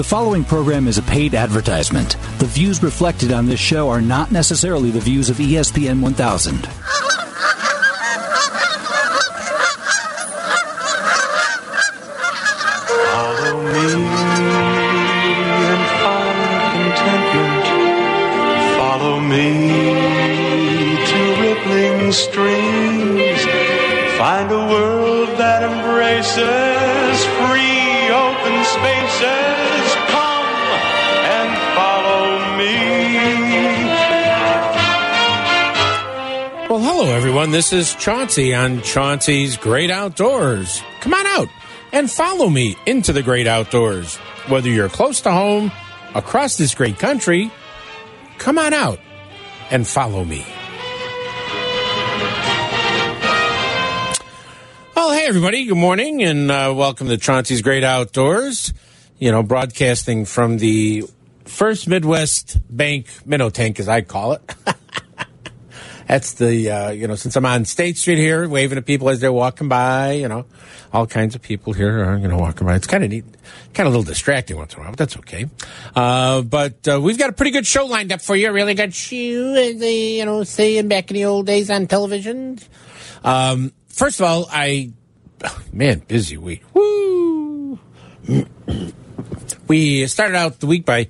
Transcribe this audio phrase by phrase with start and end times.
[0.00, 2.16] The following program is a paid advertisement.
[2.38, 7.09] The views reflected on this show are not necessarily the views of ESPN 1000.
[37.30, 37.52] Everyone.
[37.52, 40.82] This is Chauncey on Chauncey's Great Outdoors.
[41.00, 41.46] Come on out
[41.92, 44.16] and follow me into the great outdoors.
[44.48, 45.70] Whether you're close to home,
[46.16, 47.52] across this great country,
[48.38, 48.98] come on out
[49.70, 50.44] and follow me.
[54.96, 55.66] Well, hey, everybody.
[55.66, 58.72] Good morning and uh, welcome to Chauncey's Great Outdoors.
[59.20, 61.04] You know, broadcasting from the
[61.44, 64.54] First Midwest Bank Minnow Tank, as I call it.
[66.10, 69.20] That's the, uh, you know, since I'm on State Street here, waving to people as
[69.20, 70.44] they're walking by, you know,
[70.92, 72.74] all kinds of people here are, you know, walking by.
[72.74, 73.24] It's kind of neat,
[73.74, 75.46] kind of a little distracting once in a while, but that's okay.
[75.94, 78.92] Uh, but uh, we've got a pretty good show lined up for you, really good
[78.92, 82.58] show, as they, you know, saying back in the old days on television.
[83.22, 84.90] Um, first of all, I,
[85.72, 86.64] man, busy week.
[86.74, 87.78] Woo!
[89.68, 91.06] we started out the week by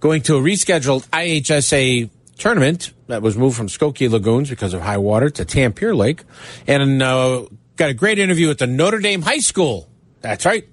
[0.00, 4.98] going to a rescheduled IHSA tournament that was moved from Skokie Lagoons because of high
[4.98, 6.22] water to Tampier Lake,
[6.66, 7.46] and uh,
[7.76, 9.88] got a great interview at the Notre Dame High School.
[10.20, 10.68] That's right.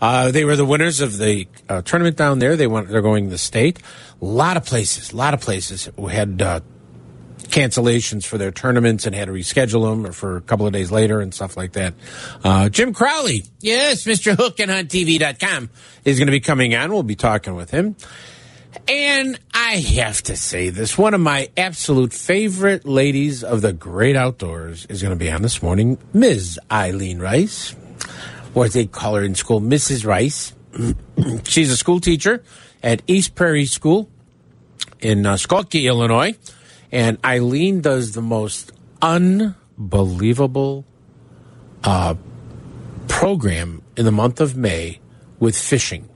[0.00, 2.56] Uh, they were the winners of the uh, tournament down there.
[2.56, 2.88] They went.
[2.88, 3.78] They're going to the state.
[4.20, 5.12] A lot of places.
[5.12, 6.60] A lot of places had uh,
[7.52, 10.90] cancellations for their tournaments and had to reschedule them or for a couple of days
[10.90, 11.94] later and stuff like that.
[12.42, 14.36] Uh, Jim Crowley, yes, Mr.
[14.36, 15.70] Hook and HuntTV.com
[16.04, 16.90] is going to be coming on.
[16.92, 17.94] We'll be talking with him.
[18.88, 24.16] And I have to say this one of my absolute favorite ladies of the great
[24.16, 26.58] outdoors is going to be on this morning, Ms.
[26.70, 27.74] Eileen Rice,
[28.54, 30.06] or as they call her in school, Mrs.
[30.06, 30.54] Rice.
[31.44, 32.42] She's a school teacher
[32.82, 34.08] at East Prairie School
[35.00, 36.34] in uh, Skokie, Illinois.
[36.90, 40.84] And Eileen does the most unbelievable
[41.84, 42.14] uh,
[43.08, 45.00] program in the month of May
[45.38, 46.08] with fishing.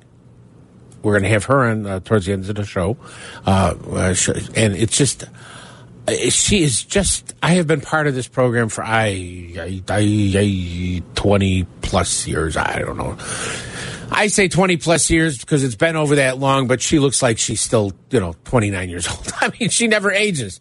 [1.02, 2.96] We're going to have her on uh, towards the end of the show,
[3.46, 4.14] uh, uh,
[4.56, 5.24] and it's just
[6.08, 7.34] uh, she is just.
[7.42, 12.56] I have been part of this program for I, I, I, I twenty plus years.
[12.56, 13.16] I don't know.
[14.10, 17.38] I say 20 plus years because it's been over that long, but she looks like
[17.38, 19.32] she's still, you know, 29 years old.
[19.40, 20.60] I mean, she never ages.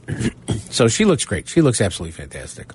[0.70, 1.48] so she looks great.
[1.48, 2.72] She looks absolutely fantastic.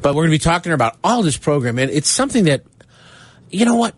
[0.00, 2.62] But we're going to be talking about all this program, and it's something that,
[3.50, 3.94] you know what,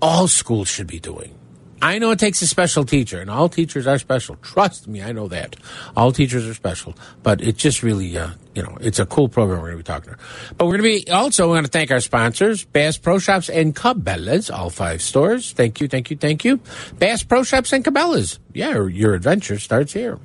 [0.00, 1.34] all schools should be doing.
[1.80, 4.34] I know it takes a special teacher, and all teachers are special.
[4.36, 5.54] Trust me, I know that.
[5.96, 9.60] All teachers are special, but it just really, uh, you know, it's a cool program
[9.60, 10.24] we're going to be talking about.
[10.56, 13.76] But we're going to be also going to thank our sponsors, Bass Pro Shops and
[13.76, 15.52] Cabela's, all five stores.
[15.52, 16.60] Thank you, thank you, thank you.
[16.98, 18.40] Bass Pro Shops and Cabela's.
[18.52, 20.18] Yeah, your adventure starts here.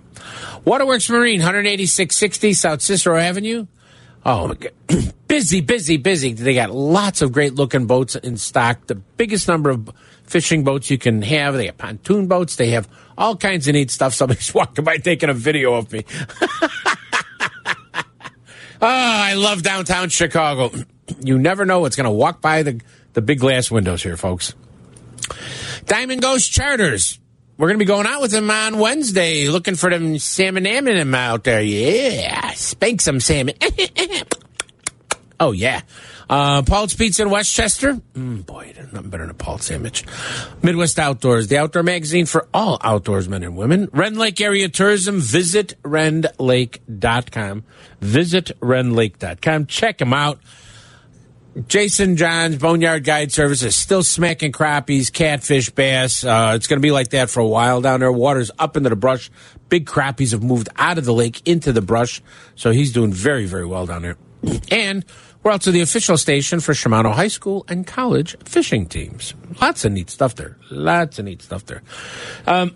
[0.66, 3.67] Waterworks Marine, 18660 South Cicero Avenue.
[4.25, 4.53] Oh,
[5.28, 6.34] busy, busy, busy.
[6.34, 8.88] They got lots of great looking boats in stock.
[8.88, 9.89] The biggest number of
[10.23, 11.56] fishing boats you can have.
[11.56, 12.56] They have pontoon boats.
[12.56, 14.13] They have all kinds of neat stuff.
[14.13, 16.06] Somebody's walking by taking a video of me.
[16.41, 16.69] oh,
[18.81, 20.72] I love downtown Chicago.
[21.19, 22.79] You never know what's going to walk by the,
[23.12, 24.53] the big glass windows here, folks.
[25.85, 27.19] Diamond Ghost Charters.
[27.57, 31.13] We're going to be going out with them on Wednesday, looking for them salmon them
[31.13, 31.62] out there.
[31.62, 33.56] Yeah, spank some salmon.
[35.40, 35.81] oh, yeah.
[36.30, 37.94] Uh, Paul's Pizza in Westchester.
[38.14, 40.03] Mm, boy, nothing better than a Paul sandwich.
[40.62, 43.90] Midwest Outdoors, the outdoor magazine for all outdoorsmen and women.
[43.92, 45.19] Rend Lake Area Tourism.
[45.19, 47.63] Visit rendlake.com.
[48.02, 49.66] Visit rendlake.com.
[49.68, 50.40] Check them out.
[51.68, 56.24] Jason John's Boneyard Guide Service is still smacking crappies, catfish, bass.
[56.24, 58.12] Uh, it's going to be like that for a while down there.
[58.12, 59.30] Water's up into the brush.
[59.69, 62.22] Big crappies have moved out of the lake into the brush.
[62.56, 64.18] So he's doing very, very well down there.
[64.72, 65.06] And
[65.44, 69.36] we're also the official station for Shimano High School and college fishing teams.
[69.62, 70.57] Lots of neat stuff there.
[70.72, 71.83] Lots of neat stuff there.
[72.48, 72.75] Um,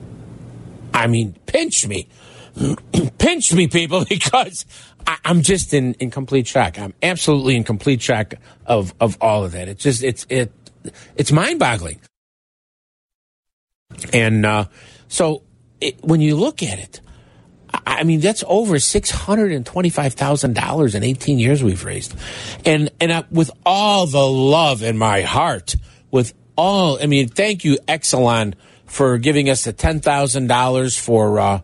[0.94, 2.08] I mean, pinch me.
[3.18, 4.66] pinch me, people, because
[5.06, 6.80] I, am just in, in complete shock.
[6.80, 8.34] I'm absolutely in complete shock
[8.66, 9.68] of, of all of that.
[9.68, 10.52] It's just, it's, it,
[11.16, 12.00] it's mind boggling.
[14.14, 14.66] And uh,
[15.08, 15.44] so
[15.82, 17.02] it, when you look at it,
[17.86, 22.16] I mean, that's over six hundred and twenty-five thousand dollars in eighteen years we've raised,
[22.66, 25.76] and and I, with all the love in my heart,
[26.10, 28.54] with all, I mean, thank you, Exelon,
[28.86, 31.62] for giving us the ten thousand dollars for uh,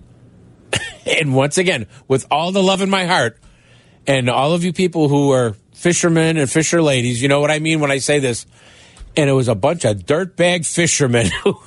[1.07, 3.39] and once again, with all the love in my heart,
[4.07, 7.59] and all of you people who are fishermen and fisher ladies, you know what I
[7.59, 8.47] mean when I say this
[9.17, 11.53] and it was a bunch of dirtbag fishermen who,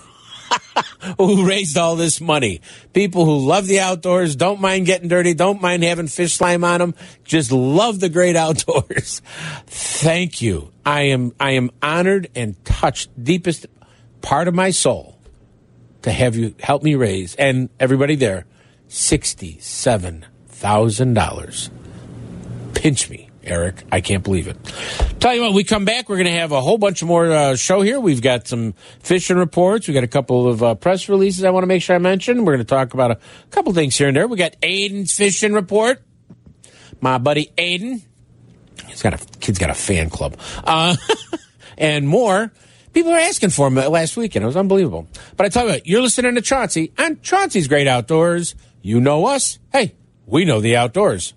[1.18, 2.62] who raised all this money.
[2.94, 6.80] People who love the outdoors, don't mind getting dirty, don't mind having fish slime on
[6.80, 9.22] them, just love the great outdoors.
[9.68, 10.72] Thank you.
[10.86, 13.68] I am I am honored and touched deepest
[14.24, 15.20] part of my soul
[16.02, 18.46] to have you help me raise and everybody there
[18.88, 21.70] sixty seven thousand dollars.
[22.74, 23.84] Pinch me Eric.
[23.92, 24.58] I can't believe it.
[25.20, 26.10] Tell you what, we come back.
[26.10, 28.00] We're going to have a whole bunch more uh, show here.
[28.00, 29.88] We've got some fishing reports.
[29.88, 32.46] We've got a couple of uh, press releases I want to make sure I mention.
[32.46, 33.20] We're going to talk about a
[33.52, 34.28] couple things here and there.
[34.28, 36.02] We got Aiden's fishing report.
[37.02, 38.02] My buddy Aiden.
[38.88, 40.96] He's got a kid's got a fan club, uh,
[41.78, 42.52] and more.
[42.94, 44.44] People are asking for him uh, last weekend.
[44.44, 45.08] It was unbelievable.
[45.36, 48.56] But I tell you what, you're listening to Chauncey and Chauncey's Great Outdoors.
[48.82, 49.58] You know us.
[49.72, 49.96] Hey,
[50.26, 51.34] we know the outdoors.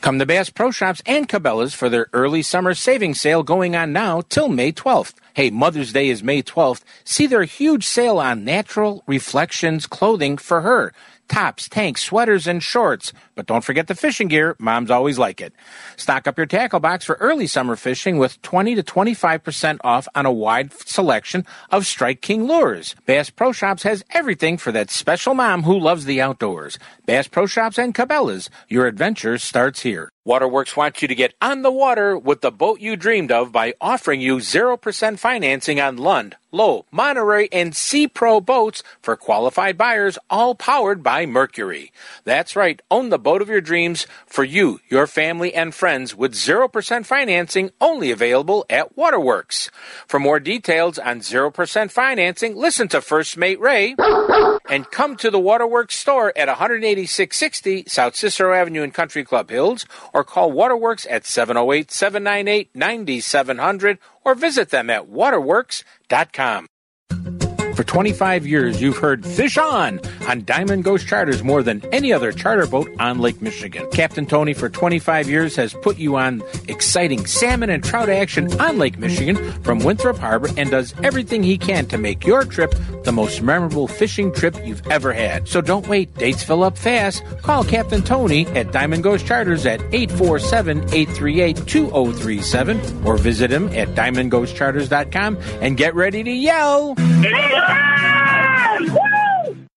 [0.00, 3.92] Come to Bass Pro Shops and Cabela's for their early summer savings sale going on
[3.92, 5.14] now till May 12th.
[5.34, 6.82] Hey, Mother's Day is May 12th.
[7.04, 10.92] See their huge sale on natural reflections clothing for her
[11.28, 13.12] tops, tanks, sweaters, and shorts.
[13.34, 14.56] But don't forget the fishing gear.
[14.58, 15.52] Moms always like it.
[15.96, 20.26] Stock up your tackle box for early summer fishing with 20 to 25% off on
[20.26, 22.94] a wide selection of Strike King lures.
[23.06, 26.78] Bass Pro Shops has everything for that special mom who loves the outdoors.
[27.06, 28.50] Bass Pro Shops and Cabela's.
[28.68, 30.10] Your adventure starts here.
[30.26, 33.74] Waterworks wants you to get on the water with the boat you dreamed of by
[33.80, 40.18] offering you 0% financing on Lund, Lowe, Monterey, and Sea Pro boats for qualified buyers,
[40.28, 41.92] all powered by Mercury.
[42.24, 46.32] That's right, own the boat of your dreams for you, your family, and friends with
[46.32, 49.70] 0% financing only available at Waterworks.
[50.08, 53.94] For more details on 0% financing, listen to First Mate Ray
[54.68, 59.86] and come to the Waterworks store at 18660 South Cicero Avenue in Country Club Hills
[60.16, 66.68] or call Waterworks at 708 798 9700 or visit them at waterworks.com.
[67.76, 72.32] For 25 years, you've heard Fish On on Diamond Ghost Charters more than any other
[72.32, 73.86] charter boat on Lake Michigan.
[73.90, 78.78] Captain Tony, for 25 years, has put you on exciting salmon and trout action on
[78.78, 83.12] Lake Michigan from Winthrop Harbor and does everything he can to make your trip the
[83.12, 85.46] most memorable fishing trip you've ever had.
[85.46, 87.22] So don't wait, dates fill up fast.
[87.42, 93.88] Call Captain Tony at Diamond Ghost Charters at 847 838 2037 or visit him at
[93.88, 96.94] diamondghostcharters.com and get ready to yell.
[97.68, 99.05] ¡Ah!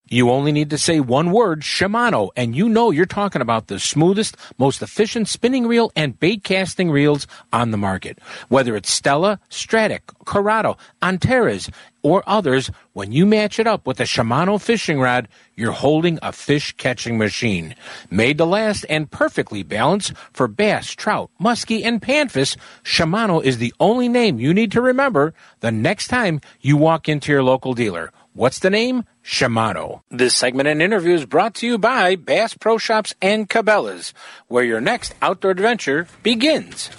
[0.10, 3.80] You only need to say one word, Shimano, and you know you're talking about the
[3.80, 8.18] smoothest, most efficient spinning reel and bait casting reels on the market.
[8.48, 11.70] Whether it's Stella, Stratic, Curado, Antares,
[12.02, 16.32] or others, when you match it up with a Shimano fishing rod, you're holding a
[16.32, 17.76] fish catching machine.
[18.10, 23.74] Made to last and perfectly balanced for bass, trout, muskie, and panfish, Shimano is the
[23.80, 28.12] only name you need to remember the next time you walk into your local dealer.
[28.34, 29.06] What's the name?
[29.24, 30.02] Shimano.
[30.12, 34.14] This segment and interview is brought to you by Bass Pro Shops and Cabela's,
[34.48, 36.92] where your next outdoor adventure begins.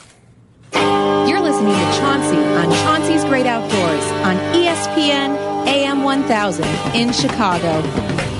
[0.74, 7.80] You're listening to Chauncey on Chauncey's Great Outdoors on ESPN AM 1000 in Chicago.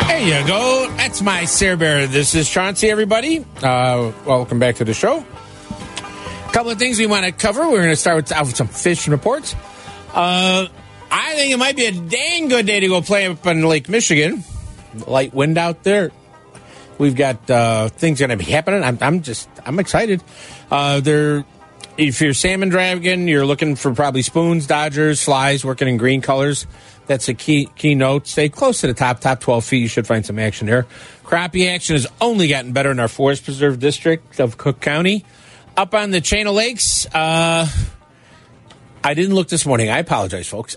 [0.09, 0.93] There you go.
[0.97, 2.07] That's my Sarah Bear.
[2.09, 3.45] This is Chauncey, everybody.
[3.63, 5.19] Uh, welcome back to the show.
[5.19, 7.63] A couple of things we want to cover.
[7.63, 9.55] We're going to start with, out with some fishing reports.
[10.13, 10.67] Uh,
[11.11, 13.88] I think it might be a dang good day to go play up in Lake
[13.88, 14.45] Michigan.
[15.07, 16.11] Light wind out there.
[16.99, 18.85] We've got uh, things going to be happening.
[18.85, 20.23] I'm, I'm just, I'm excited.
[20.71, 21.45] Uh, there,
[21.97, 26.67] if you're salmon dragon, you're looking for probably spoons, dodgers, flies, working in green colors.
[27.07, 28.26] That's a key key note.
[28.26, 29.79] Stay close to the top, top 12 feet.
[29.79, 30.87] You should find some action there.
[31.25, 35.25] Crappie action has only gotten better in our Forest Preserve District of Cook County.
[35.76, 37.67] Up on the chain of lakes, uh,
[39.02, 39.88] I didn't look this morning.
[39.88, 40.76] I apologize, folks.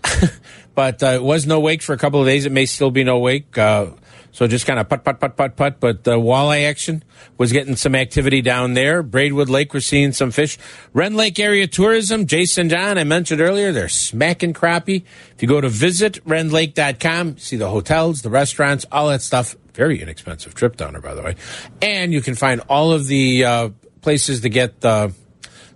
[0.76, 2.46] but uh, it was no wake for a couple of days.
[2.46, 3.58] It may still be no wake.
[3.58, 3.88] Uh,
[4.32, 5.80] so just kind of putt, putt, putt, putt, putt.
[5.80, 7.04] But uh, walleye action
[7.38, 9.04] was getting some activity down there.
[9.04, 10.58] Braidwood Lake, we're seeing some fish.
[10.94, 15.04] Rend Lake Area Tourism, Jason John, I mentioned earlier, they're smacking crappie.
[15.36, 19.56] If you go to visit rendlake.com, see the hotels, the restaurants, all that stuff.
[19.74, 21.36] Very inexpensive trip down there, by the way.
[21.82, 23.70] And you can find all of the uh,
[24.02, 25.14] places to get the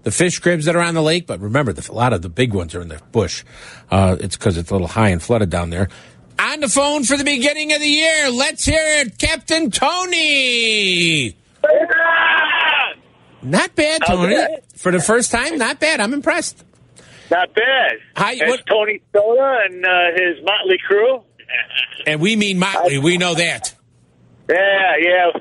[0.07, 1.27] the fish cribs that are on the lake.
[1.27, 3.43] But remember, the, a lot of the big ones are in the bush.
[3.91, 5.89] Uh, it's because it's a little high and flooded down there.
[6.39, 11.35] On the phone for the beginning of the year, let's hear it, Captain Tony.
[13.43, 14.35] Not bad, Tony.
[14.37, 14.57] Okay.
[14.77, 15.99] For the first time, not bad.
[15.99, 16.63] I'm impressed.
[17.29, 17.97] Not bad.
[18.15, 21.21] Hi, That's what- Tony Soda and uh, his motley crew.
[22.05, 22.97] And we mean Motley.
[22.97, 23.75] We know that.
[24.49, 25.31] Yeah, yeah.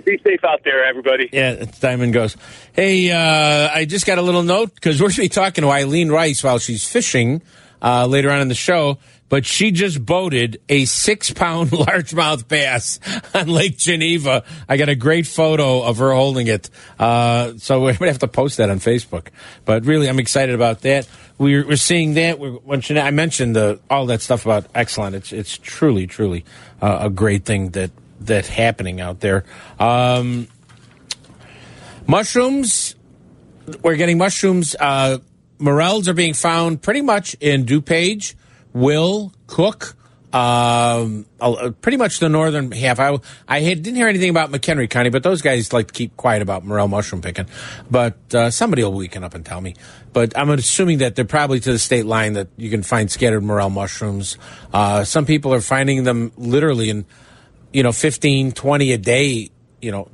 [0.05, 1.29] Be safe out there, everybody.
[1.33, 2.37] Yeah, it's Diamond Ghost.
[2.73, 5.69] Hey, uh, I just got a little note because we're going to be talking to
[5.71, 7.41] Eileen Rice while she's fishing
[7.81, 8.99] uh, later on in the show.
[9.27, 12.99] But she just boated a six pound largemouth bass
[13.33, 14.43] on Lake Geneva.
[14.69, 16.69] I got a great photo of her holding it.
[16.99, 19.27] Uh, so we're going to have to post that on Facebook.
[19.65, 21.07] But really, I'm excited about that.
[21.37, 22.39] We're, we're seeing that.
[22.39, 25.13] We're, when Jeanette- I mentioned the, all that stuff about Exelon.
[25.13, 26.45] It's, it's truly, truly
[26.81, 29.43] uh, a great thing that that's happening out there.
[29.79, 30.47] Um,
[32.07, 32.95] mushrooms
[33.81, 34.75] we're getting mushrooms.
[34.79, 35.19] Uh,
[35.59, 38.35] morels are being found pretty much in DuPage,
[38.75, 39.95] Will, Cook,
[40.33, 41.25] um,
[41.81, 42.99] pretty much the northern half.
[42.99, 43.17] I,
[43.47, 46.41] I had, didn't hear anything about McHenry County, but those guys like to keep quiet
[46.41, 47.45] about morel mushroom picking.
[47.89, 49.75] But uh, somebody will weaken up and tell me.
[50.11, 53.43] But I'm assuming that they're probably to the state line that you can find scattered
[53.43, 54.37] morel mushrooms.
[54.73, 57.05] Uh, some people are finding them literally in,
[57.71, 59.51] you know, 15, 20 a day,
[59.81, 60.09] you know,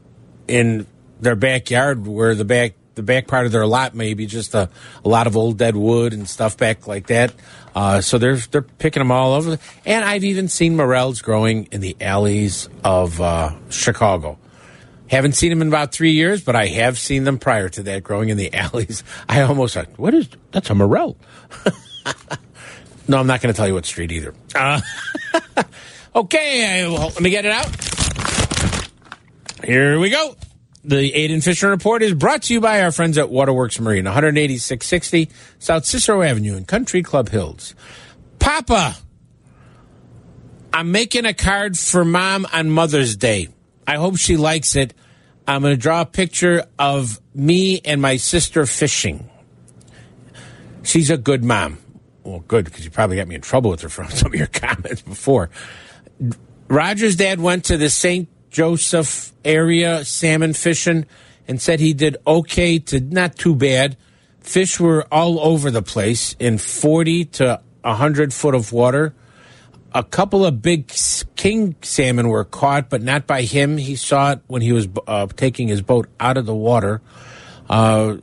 [0.47, 0.85] in
[1.19, 4.69] their backyard where the back the back part of their lot may be just a,
[5.03, 7.33] a lot of old dead wood and stuff back like that.
[7.75, 9.57] Uh, so they're they're picking them all over.
[9.85, 14.37] And I've even seen morels growing in the alleys of uh, Chicago.
[15.07, 18.03] Haven't seen them in about three years, but I have seen them prior to that
[18.03, 19.03] growing in the alleys.
[19.27, 21.17] I almost like, what is that's a morel?
[23.07, 24.33] no, I'm not going to tell you what street either.
[24.55, 24.81] Uh,
[26.15, 27.69] okay, well, let me get it out.
[29.63, 30.35] Here we go.
[30.83, 35.29] The Aiden Fisher Report is brought to you by our friends at Waterworks Marine, 18660
[35.59, 37.75] South Cicero Avenue in Country Club Hills.
[38.39, 38.95] Papa,
[40.73, 43.49] I'm making a card for mom on Mother's Day.
[43.85, 44.93] I hope she likes it.
[45.47, 49.29] I'm going to draw a picture of me and my sister fishing.
[50.83, 51.77] She's a good mom.
[52.23, 54.47] Well, good, because you probably got me in trouble with her from some of your
[54.47, 55.49] comments before.
[56.67, 58.29] Roger's dad went to the St.
[58.51, 61.05] Joseph area salmon fishing
[61.47, 63.97] and said he did okay to not too bad.
[64.41, 69.15] Fish were all over the place in 40 to 100 foot of water.
[69.93, 70.91] A couple of big
[71.35, 73.77] king salmon were caught, but not by him.
[73.77, 77.01] He saw it when he was uh, taking his boat out of the water.
[77.69, 78.17] Uh,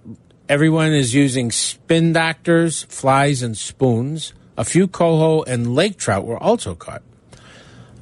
[0.49, 4.33] everyone is using spin doctors, flies, and spoons.
[4.57, 7.03] A few coho and lake trout were also caught.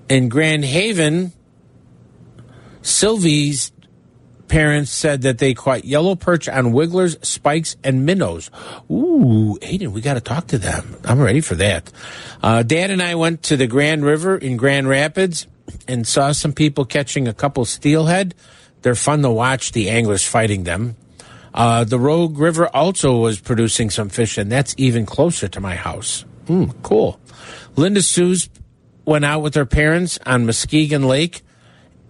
[0.08, 1.32] In Grand Haven,
[2.86, 3.72] Sylvie's
[4.46, 8.48] parents said that they caught yellow perch on wigglers, spikes, and minnows.
[8.88, 10.96] Ooh, Aiden, we got to talk to them.
[11.04, 11.90] I'm ready for that.
[12.42, 15.48] Uh, Dad and I went to the Grand River in Grand Rapids
[15.88, 18.36] and saw some people catching a couple steelhead.
[18.82, 20.96] They're fun to watch, the anglers fighting them.
[21.52, 25.74] Uh, the Rogue River also was producing some fish, and that's even closer to my
[25.74, 26.24] house.
[26.46, 27.18] Hmm, cool.
[27.74, 28.48] Linda Sue's
[29.04, 31.42] went out with her parents on Muskegon Lake,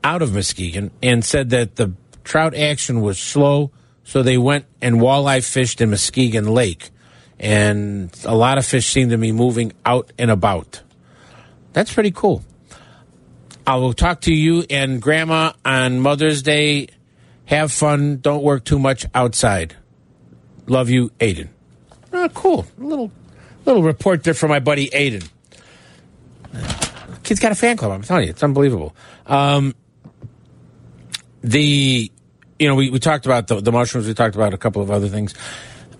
[0.07, 3.73] out of Muskegon, and said that the trout action was slow,
[4.05, 6.91] so they went and walleye fished in Muskegon Lake.
[7.41, 10.81] And a lot of fish seem to be moving out and about.
[11.73, 12.45] That's pretty cool.
[13.67, 16.87] I will talk to you and Grandma on Mother's Day.
[17.47, 18.19] Have fun.
[18.19, 19.75] Don't work too much outside.
[20.69, 21.49] Love you, Aiden.
[22.13, 22.65] Oh, cool.
[22.79, 23.11] A little,
[23.65, 25.29] little report there from my buddy Aiden.
[27.25, 27.91] Kid's got a fan club.
[27.91, 28.95] I'm telling you, it's unbelievable.
[29.27, 29.75] Um,
[31.47, 32.11] the,
[32.59, 34.09] you know, we, we talked about the, the mushrooms.
[34.09, 35.33] We talked about a couple of other things.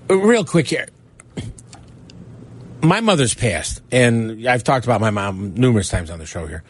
[0.09, 0.89] Real quick here.
[2.83, 6.63] My mother's passed, and I've talked about my mom numerous times on the show here.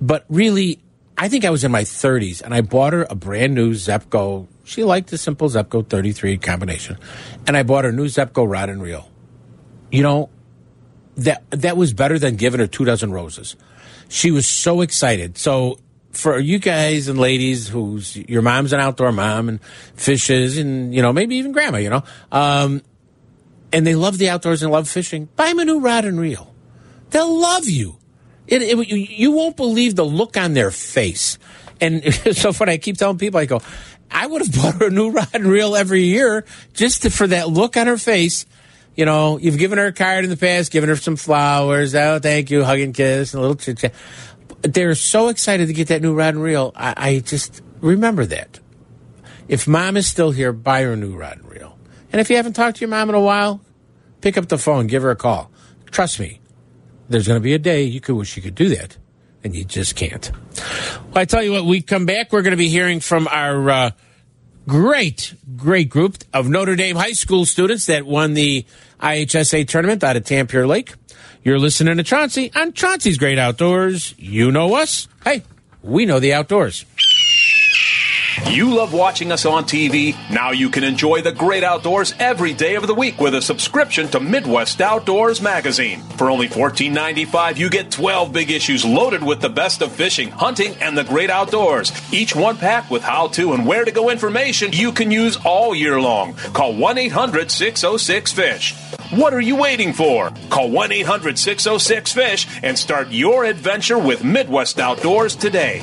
[0.00, 0.80] But really,
[1.18, 4.46] I think I was in my 30s, and I bought her a brand new Zebco.
[4.64, 6.96] She liked the simple Zebco 33 combination,
[7.46, 9.08] and I bought her a new Zebco rod and reel.
[9.90, 10.30] You know,
[11.16, 13.56] that that was better than giving her two dozen roses.
[14.08, 15.38] She was so excited.
[15.38, 15.78] So
[16.12, 19.62] for you guys and ladies who's your mom's an outdoor mom and
[19.94, 22.82] fishes and you know maybe even grandma, you know, um,
[23.72, 26.54] and they love the outdoors and love fishing, buy them a new rod and reel.
[27.10, 27.96] They'll love you.
[28.46, 31.38] It, it, you, won't believe the look on their face.
[31.80, 33.62] And it's so funny I keep telling people, I go,
[34.10, 36.44] I would have bought her a new rod and reel every year
[36.74, 38.46] just to, for that look on her face
[38.94, 41.94] you know, you've given her a card in the past, given her some flowers.
[41.94, 43.94] Oh, thank you, hug and kiss, and a little chit chat.
[44.62, 46.72] They're so excited to get that new rod and reel.
[46.76, 48.60] I, I, just remember that.
[49.48, 51.76] If mom is still here, buy her a new rod and reel.
[52.12, 53.60] And if you haven't talked to your mom in a while,
[54.20, 55.50] pick up the phone, give her a call.
[55.90, 56.40] Trust me,
[57.08, 58.96] there's going to be a day you could wish you could do that,
[59.42, 60.30] and you just can't.
[61.06, 63.70] Well, I tell you what, we come back, we're going to be hearing from our.
[63.70, 63.90] Uh,
[64.66, 68.64] great, great group of Notre Dame high school students that won the
[69.00, 70.94] IHSA tournament out of Tampier Lake.
[71.44, 74.14] You're listening to Chauncey on Chauncey's Great Outdoors.
[74.16, 75.08] You know us.
[75.24, 75.42] Hey,
[75.82, 76.84] we know the outdoors.
[78.50, 80.16] You love watching us on TV?
[80.30, 84.08] Now you can enjoy the great outdoors every day of the week with a subscription
[84.08, 86.00] to Midwest Outdoors magazine.
[86.16, 90.74] For only $14.95, you get 12 big issues loaded with the best of fishing, hunting,
[90.80, 91.92] and the great outdoors.
[92.12, 95.74] Each one packed with how to and where to go information you can use all
[95.74, 96.34] year long.
[96.54, 98.74] Call 1 800 606 FISH.
[99.12, 100.32] What are you waiting for?
[100.48, 105.82] Call 1 800 606 FISH and start your adventure with Midwest Outdoors today.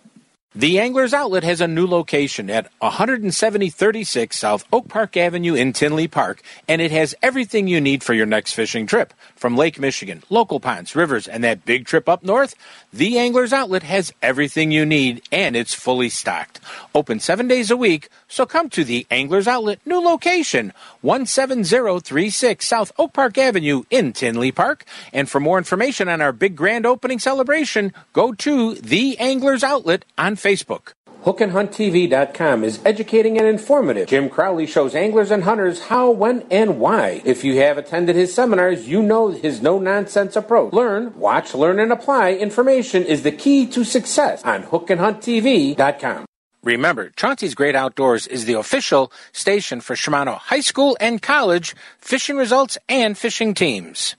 [0.53, 6.09] The Anglers Outlet has a new location at 17036 South Oak Park Avenue in Tinley
[6.09, 9.13] Park, and it has everything you need for your next fishing trip.
[9.37, 12.53] From Lake Michigan, local ponds, rivers, and that big trip up north,
[12.91, 16.59] the Anglers Outlet has everything you need, and it's fully stocked.
[16.93, 22.91] Open seven days a week, so come to the Anglers Outlet new location, 17036 South
[22.97, 24.85] Oak Park Avenue in Tinley Park.
[25.11, 30.05] And for more information on our big grand opening celebration, go to the Anglers Outlet
[30.17, 30.93] on Facebook.
[31.25, 34.07] HookandHuntTV.com is educating and informative.
[34.07, 37.21] Jim Crowley shows anglers and hunters how, when, and why.
[37.23, 40.73] If you have attended his seminars, you know his no nonsense approach.
[40.73, 46.25] Learn, watch, learn, and apply information is the key to success on HookandHuntTV.com.
[46.63, 52.37] Remember, Chauncey's Great Outdoors is the official station for Shimano High School and College fishing
[52.37, 54.15] results and fishing teams.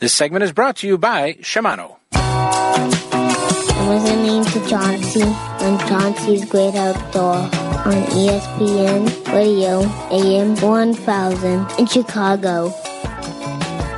[0.00, 1.94] This segment is brought to you by Shimano.
[2.12, 12.70] I'm listening to Chauncey on Chauncey's Great Outdoor on ESPN Radio AM 1000 in Chicago.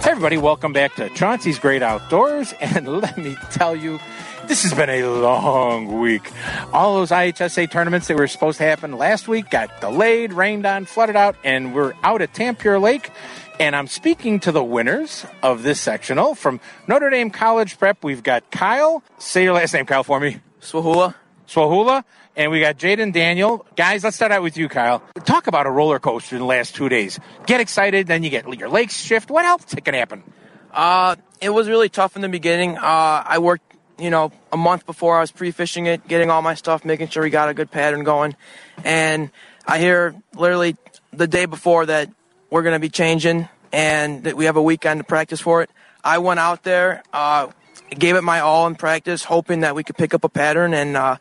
[0.02, 2.52] Hey, everybody, welcome back to Chauncey's Great Outdoors.
[2.60, 3.98] And let me tell you,
[4.46, 6.30] this has been a long week.
[6.72, 10.84] All those IHSA tournaments that were supposed to happen last week got delayed, rained on,
[10.84, 13.10] flooded out, and we're out at Tampier Lake.
[13.58, 18.04] And I'm speaking to the winners of this sectional from Notre Dame College Prep.
[18.04, 19.02] We've got Kyle.
[19.18, 20.40] Say your last name, Kyle, for me.
[20.60, 21.14] Swahula.
[21.48, 22.04] Swahula.
[22.36, 23.64] And we got Jaden Daniel.
[23.76, 25.02] Guys, let's start out with you, Kyle.
[25.24, 27.18] Talk about a roller coaster in the last two days.
[27.46, 29.30] Get excited, then you get your legs shift.
[29.30, 30.22] What else can happen?
[30.70, 32.76] Uh, it was really tough in the beginning.
[32.76, 36.54] Uh, I worked, you know, a month before I was pre-fishing it, getting all my
[36.54, 38.36] stuff, making sure we got a good pattern going.
[38.84, 39.30] And
[39.66, 40.76] I hear literally
[41.12, 42.10] the day before that
[42.50, 45.70] we're going to be changing and that we have a weekend to practice for it.
[46.04, 47.48] I went out there, uh,
[47.90, 50.96] gave it my all in practice, hoping that we could pick up a pattern, and
[50.96, 51.16] uh,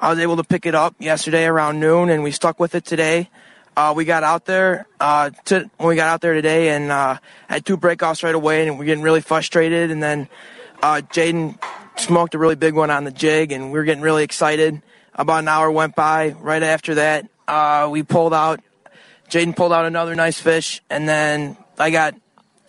[0.00, 2.84] I was able to pick it up yesterday around noon, and we stuck with it
[2.84, 3.30] today.
[3.76, 7.18] Uh, we got out there uh, to, when we got out there today, and uh,
[7.48, 9.90] had two breakoffs right away, and we're getting really frustrated.
[9.90, 10.28] And then
[10.82, 11.58] uh, Jaden
[11.96, 14.82] smoked a really big one on the jig, and we were getting really excited.
[15.14, 16.30] About an hour went by.
[16.30, 18.60] Right after that, uh, we pulled out.
[19.28, 22.14] Jaden pulled out another nice fish, and then I got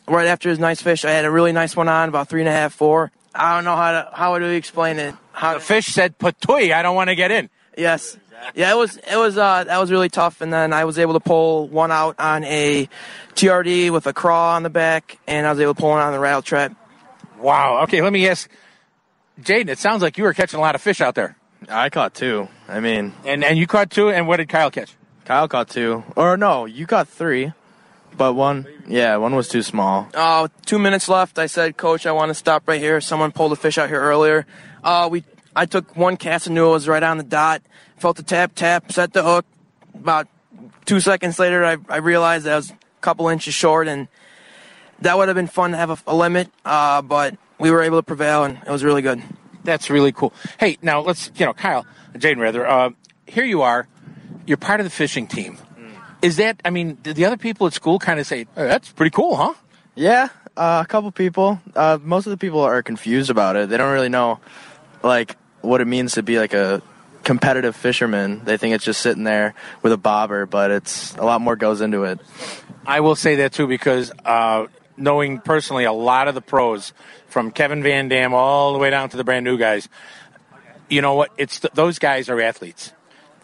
[0.08, 1.06] right after his nice fish.
[1.06, 3.12] I had a really nice one on, about three and a half, four.
[3.36, 5.16] I don't know how to how do we explain it.
[5.32, 7.50] How The fish said, Patui, I don't want to get in.
[7.78, 8.18] Yes.
[8.56, 11.14] Yeah, it was it was uh that was really tough and then I was able
[11.14, 12.90] to pull one out on a
[13.36, 16.12] TRD with a craw on the back and I was able to pull one on
[16.12, 16.76] the rattle trap.
[17.40, 17.84] Wow.
[17.84, 18.50] Okay, let me ask
[19.41, 21.36] Jaden, it sounds like you were catching a lot of fish out there.
[21.69, 22.50] I caught two.
[22.67, 24.96] I mean, And and you caught two, and what did Kyle catch?
[25.26, 26.04] Kyle caught two.
[26.15, 27.54] Or no, you caught three.
[28.15, 30.08] But one, yeah, one was too small.
[30.13, 31.39] Uh two minutes left.
[31.39, 33.02] I said, Coach, I want to stop right here.
[33.02, 34.46] Someone pulled a fish out here earlier.
[34.84, 35.24] Uh we
[35.56, 37.62] I took one cast and knew it was right on the dot.
[37.98, 39.46] Felt the tap tap, set the hook.
[39.96, 40.28] About
[40.86, 44.08] two seconds later I, I realized that I was a couple inches short and
[45.02, 47.98] that would have been fun to have a, a limit, uh, but we were able
[47.98, 49.22] to prevail and it was really good.
[49.63, 50.34] That's really cool.
[50.60, 52.89] Hey, now let's, you know, Kyle, Jaden rather, uh,
[53.26, 53.88] here you are.
[54.46, 55.58] You're part of the fishing team.
[56.22, 58.89] Is that, I mean, did the other people at school kind of say, "Hey, that's
[58.89, 59.54] pretty cool, huh?
[59.94, 61.60] Yeah, uh, a couple people.
[61.76, 63.68] Uh, most of the people are confused about it.
[63.68, 64.39] They don't really know,
[65.04, 66.82] like, what it means to be like a
[67.24, 68.44] competitive fisherman.
[68.46, 71.82] They think it's just sitting there with a bobber, but it's a lot more goes
[71.82, 72.20] into it.
[72.86, 76.94] I will say that too because uh, knowing personally a lot of the pros,
[77.28, 79.90] from Kevin Van Dam all the way down to the brand new guys,
[80.90, 81.32] you know what?
[81.38, 82.94] It's th- those guys are athletes.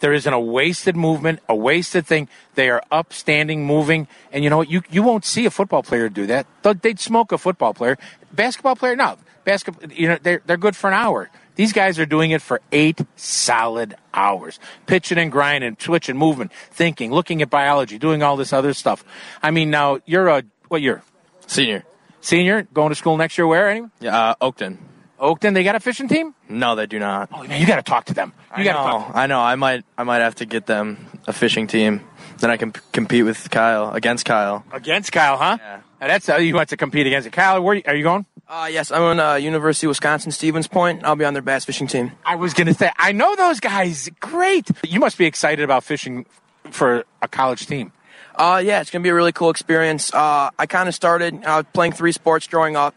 [0.00, 2.28] There isn't a wasted movement, a wasted thing.
[2.54, 4.70] They are upstanding, moving, and you know what?
[4.70, 6.46] You you won't see a football player do that.
[6.62, 7.98] They'd smoke a football player.
[8.32, 9.18] Basketball player, no.
[9.44, 11.28] Basketball, you know, they're they're good for an hour.
[11.56, 17.12] These guys are doing it for eight solid hours, pitching and grinding, twitching, movement, thinking,
[17.12, 19.04] looking at biology, doing all this other stuff.
[19.42, 21.02] I mean, now you're a what year?
[21.50, 21.84] Senior.
[22.20, 23.46] Senior, going to school next year.
[23.46, 23.68] Where?
[23.68, 23.90] Anyone?
[23.98, 24.78] Yeah, uh, Oakton.
[25.18, 25.52] Oakton.
[25.52, 26.32] They got a fishing team.
[26.48, 27.28] No, they do not.
[27.32, 28.32] Oh man, you got to talk to them.
[28.56, 28.98] You I got to know.
[29.04, 29.16] talk.
[29.16, 29.40] I know.
[29.40, 29.84] I might.
[29.98, 32.02] I might have to get them a fishing team.
[32.38, 34.64] Then I can p- compete with Kyle against Kyle.
[34.72, 35.58] Against Kyle, huh?
[35.60, 35.80] Yeah.
[36.00, 37.32] Now, that's how you want to compete against it.
[37.32, 38.24] Kyle, where are you going?
[38.48, 41.04] Uh, yes, I'm on uh, University of Wisconsin Stevens Point.
[41.04, 42.12] I'll be on their bass fishing team.
[42.24, 44.08] I was going to say, I know those guys.
[44.20, 44.68] Great.
[44.84, 46.26] You must be excited about fishing
[46.70, 47.92] for a college team.
[48.40, 50.14] Uh, yeah, it's gonna be a really cool experience.
[50.14, 52.94] Uh, I kind of started uh, playing three sports growing up.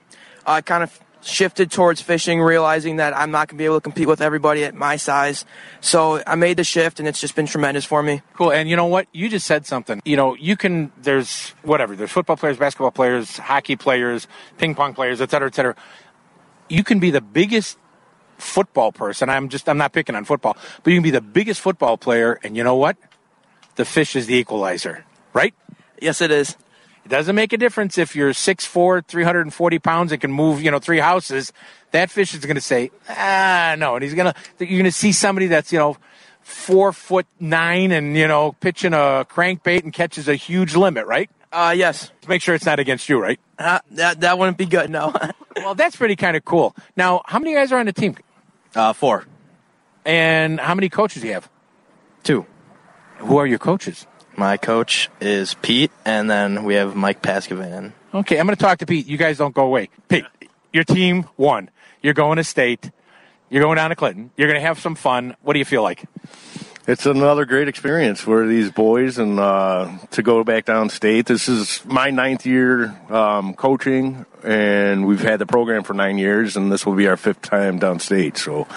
[0.47, 4.07] I kind of shifted towards fishing, realizing that I'm not gonna be able to compete
[4.07, 5.43] with everybody at my size.
[5.81, 8.21] So I made the shift, and it's just been tremendous for me.
[8.35, 8.53] Cool.
[8.53, 9.07] And you know what?
[9.11, 10.01] You just said something.
[10.05, 14.93] You know, you can, there's whatever, there's football players, basketball players, hockey players, ping pong
[14.93, 15.75] players, et cetera, et cetera.
[16.69, 17.77] You can be the biggest
[18.37, 19.29] football person.
[19.29, 22.39] I'm just I'm not picking on football, but you can be the biggest football player,
[22.43, 22.95] and you know what?
[23.75, 25.03] The fish is the equalizer,
[25.33, 25.53] right?
[26.01, 26.57] Yes, it is.
[27.05, 30.79] It doesn't make a difference if you're 6'4", 340 pounds and can move, you know,
[30.79, 31.51] three houses.
[31.91, 33.95] That fish is going to say, ah, no.
[33.95, 35.97] And he's going to, you're going to see somebody that's, you know,
[36.41, 41.29] four foot nine and, you know, pitching a crankbait and catches a huge limit, right?
[41.51, 42.11] Uh, yes.
[42.21, 43.39] To make sure it's not against you, right?
[43.59, 45.13] Uh, that, that wouldn't be good, no.
[45.57, 46.75] well, that's pretty kind of cool.
[46.95, 48.15] Now, how many guys are on the team?
[48.73, 49.25] Uh, four.
[50.05, 51.49] And how many coaches do you have?
[52.23, 52.45] Two.
[53.17, 54.07] Who are your coaches?
[54.35, 57.93] My coach is Pete, and then we have Mike Paskovan.
[58.13, 59.05] Okay, I'm going to talk to Pete.
[59.05, 59.89] You guys don't go away.
[60.07, 60.25] Pete,
[60.71, 61.69] your team won.
[62.01, 62.91] You're going to state.
[63.49, 64.31] You're going down to Clinton.
[64.35, 65.35] You're going to have some fun.
[65.41, 66.03] What do you feel like?
[66.85, 71.25] It's another great experience for these boys and uh, to go back downstate.
[71.25, 76.57] This is my ninth year um, coaching, and we've had the program for nine years,
[76.57, 78.35] and this will be our fifth time downstate.
[78.35, 78.67] So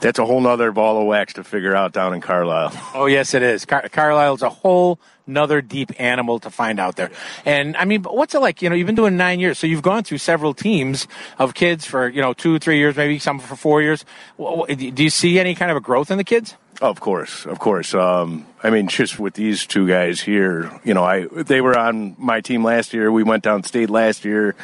[0.00, 2.72] that's a whole nother ball of wax to figure out down in Carlyle.
[2.94, 3.66] Oh, yes, it is.
[3.66, 7.10] Car- Carlyle's a whole another deep animal to find out there.
[7.44, 8.62] And I mean, what's it like?
[8.62, 11.06] You know, you've been doing nine years, so you've gone through several teams
[11.38, 14.06] of kids for you know two, three years, maybe some for four years.
[14.38, 16.56] Do you see any kind of a growth in the kids?
[16.82, 17.94] Of course, of course.
[17.94, 22.16] Um, I mean, just with these two guys here, you know, I they were on
[22.18, 23.12] my team last year.
[23.12, 24.56] We went down state last year,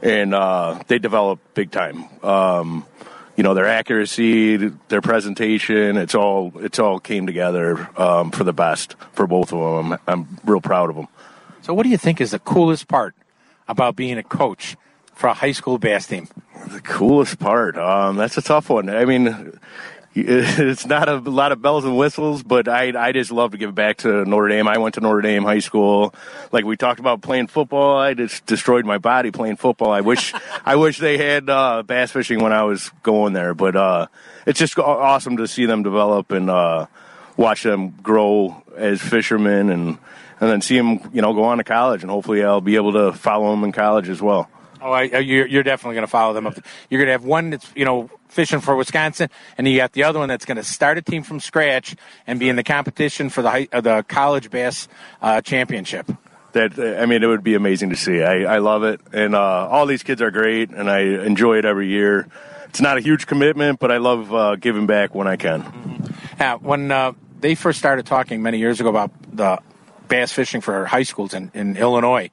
[0.00, 2.04] and uh, they developed big time.
[2.22, 2.86] Um,
[3.36, 4.56] you know, their accuracy,
[4.86, 9.58] their presentation, it's all it's all came together um, for the best for both of
[9.58, 9.94] them.
[9.94, 11.08] I'm, I'm real proud of them.
[11.62, 13.16] So, what do you think is the coolest part
[13.66, 14.76] about being a coach
[15.12, 16.28] for a high school bass team?
[16.68, 17.76] The coolest part?
[17.76, 18.88] Um, that's a tough one.
[18.88, 19.58] I mean,
[20.16, 23.74] it's not a lot of bells and whistles, but I I just love to give
[23.74, 24.68] back to Notre Dame.
[24.68, 26.14] I went to Notre Dame high school.
[26.52, 29.90] Like we talked about playing football, I just destroyed my body playing football.
[29.90, 30.32] I wish
[30.64, 34.06] I wish they had uh, bass fishing when I was going there, but uh,
[34.46, 36.86] it's just awesome to see them develop and uh,
[37.36, 39.98] watch them grow as fishermen and
[40.40, 42.92] and then see them you know go on to college and hopefully I'll be able
[42.92, 44.48] to follow them in college as well.
[44.84, 46.58] Oh, I, you're, you're definitely going to follow them up.
[46.90, 50.04] You're going to have one that's you know fishing for Wisconsin, and you got the
[50.04, 53.30] other one that's going to start a team from scratch and be in the competition
[53.30, 54.86] for the high, uh, the college bass
[55.22, 56.12] uh, championship.
[56.52, 58.22] That I mean, it would be amazing to see.
[58.22, 61.64] I, I love it, and uh, all these kids are great, and I enjoy it
[61.64, 62.28] every year.
[62.68, 65.62] It's not a huge commitment, but I love uh, giving back when I can.
[65.62, 66.66] Mm-hmm.
[66.66, 69.58] when uh, they first started talking many years ago about the
[70.08, 72.30] bass fishing for high schools in, in Illinois.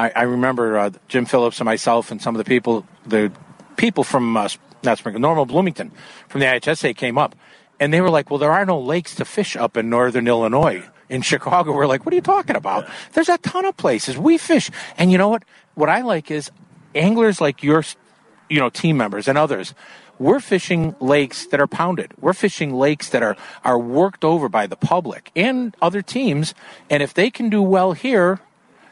[0.00, 3.30] I, I remember uh, Jim Phillips and myself and some of the people, the
[3.76, 4.48] people from uh,
[4.82, 5.92] not Springfield, Normal Bloomington
[6.28, 7.36] from the IHSA came up,
[7.78, 10.84] and they were like, "Well, there are no lakes to fish up in northern Illinois."
[11.10, 12.88] In Chicago, we're like, "What are you talking about?
[13.12, 15.44] There's a ton of places we fish." And you know what?
[15.74, 16.50] What I like is
[16.94, 17.84] anglers like your,
[18.48, 19.74] you know, team members and others.
[20.18, 22.12] We're fishing lakes that are pounded.
[22.18, 26.54] We're fishing lakes that are are worked over by the public and other teams.
[26.88, 28.40] And if they can do well here,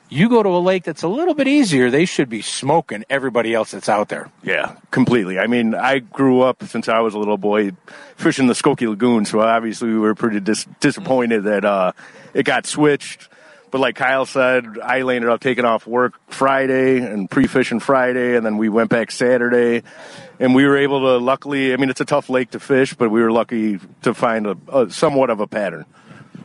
[0.08, 3.54] you go to a lake that's a little bit easier, they should be smoking everybody
[3.54, 4.30] else that's out there.
[4.42, 5.38] Yeah, completely.
[5.38, 7.72] I mean, I grew up since I was a little boy
[8.16, 11.92] fishing the Skokie Lagoon, so obviously we were pretty dis- disappointed that uh,
[12.34, 13.28] it got switched.
[13.70, 18.44] But like Kyle said, I ended up taking off work Friday and pre-fishing Friday, and
[18.44, 19.82] then we went back Saturday,
[20.40, 21.18] and we were able to.
[21.18, 24.46] Luckily, I mean, it's a tough lake to fish, but we were lucky to find
[24.46, 25.84] a, a somewhat of a pattern.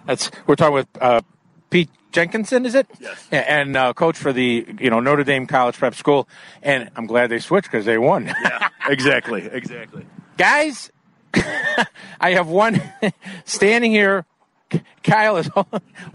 [0.06, 1.22] That's we're talking with uh,
[1.70, 2.88] Pete Jenkinson, is it?
[3.00, 3.28] Yes.
[3.32, 6.28] And uh, coach for the you know Notre Dame College Prep School,
[6.62, 8.28] and I'm glad they switched because they won.
[8.28, 10.06] Yeah, exactly, exactly.
[10.38, 10.92] Guys,
[11.34, 12.82] I have one
[13.46, 14.26] standing here.
[15.04, 15.50] Kyle is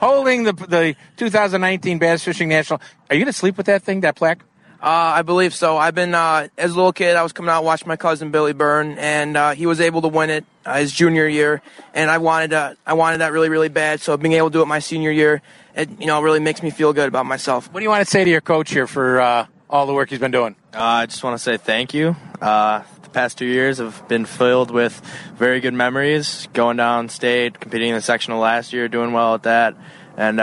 [0.01, 2.81] holding the the 2019 Bass Fishing National.
[3.11, 4.43] Are you going to sleep with that thing, that plaque?
[4.81, 5.77] Uh, I believe so.
[5.77, 7.17] I've been uh, as a little kid.
[7.17, 10.09] I was coming out watching my cousin Billy Byrne, and uh, he was able to
[10.09, 11.63] win it uh, his junior year.
[11.95, 14.01] And I wanted to, I wanted that really, really bad.
[14.01, 15.43] So being able to do it my senior year,
[15.79, 17.73] it you know really makes me feel good about myself.
[17.73, 20.11] What do you want to say to your coach here for uh, all the work
[20.11, 20.57] he's been doing?
[20.75, 22.17] Uh, I just want to say thank you.
[22.41, 25.01] the past two years have been filled with
[25.37, 26.49] very good memories.
[26.53, 29.77] Going down state, competing in the sectional last year, doing well at that,
[30.17, 30.39] and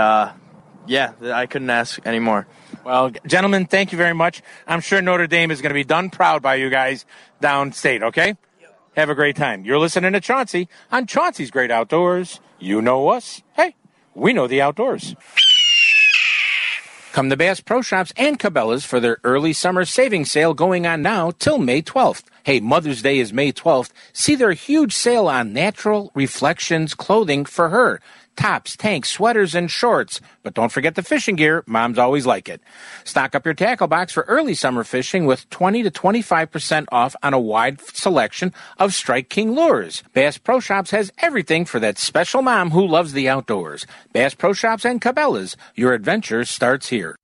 [0.87, 2.47] yeah, I couldn't ask any more.
[2.83, 4.41] Well, gentlemen, thank you very much.
[4.67, 7.05] I'm sure Notre Dame is going to be done proud by you guys
[7.41, 8.35] downstate, okay?
[8.95, 9.65] Have a great time.
[9.65, 12.39] You're listening to Chauncey on Chauncey's Great Outdoors.
[12.59, 13.41] You know us.
[13.53, 13.75] Hey,
[14.15, 15.15] we know the outdoors.
[17.11, 21.01] Come to Bass Pro Shops and Cabela's for their early summer savings sale going on
[21.01, 22.23] now till May 12th.
[22.43, 23.91] Hey, Mother's Day is May 12th.
[24.11, 28.01] See their huge sale on natural reflections clothing for her.
[28.35, 30.21] Tops, tanks, sweaters, and shorts.
[30.43, 31.63] But don't forget the fishing gear.
[31.67, 32.61] Moms always like it.
[33.03, 37.33] Stock up your tackle box for early summer fishing with 20 to 25% off on
[37.33, 40.03] a wide selection of Strike King lures.
[40.13, 43.85] Bass Pro Shops has everything for that special mom who loves the outdoors.
[44.13, 45.57] Bass Pro Shops and Cabela's.
[45.75, 47.15] Your adventure starts here.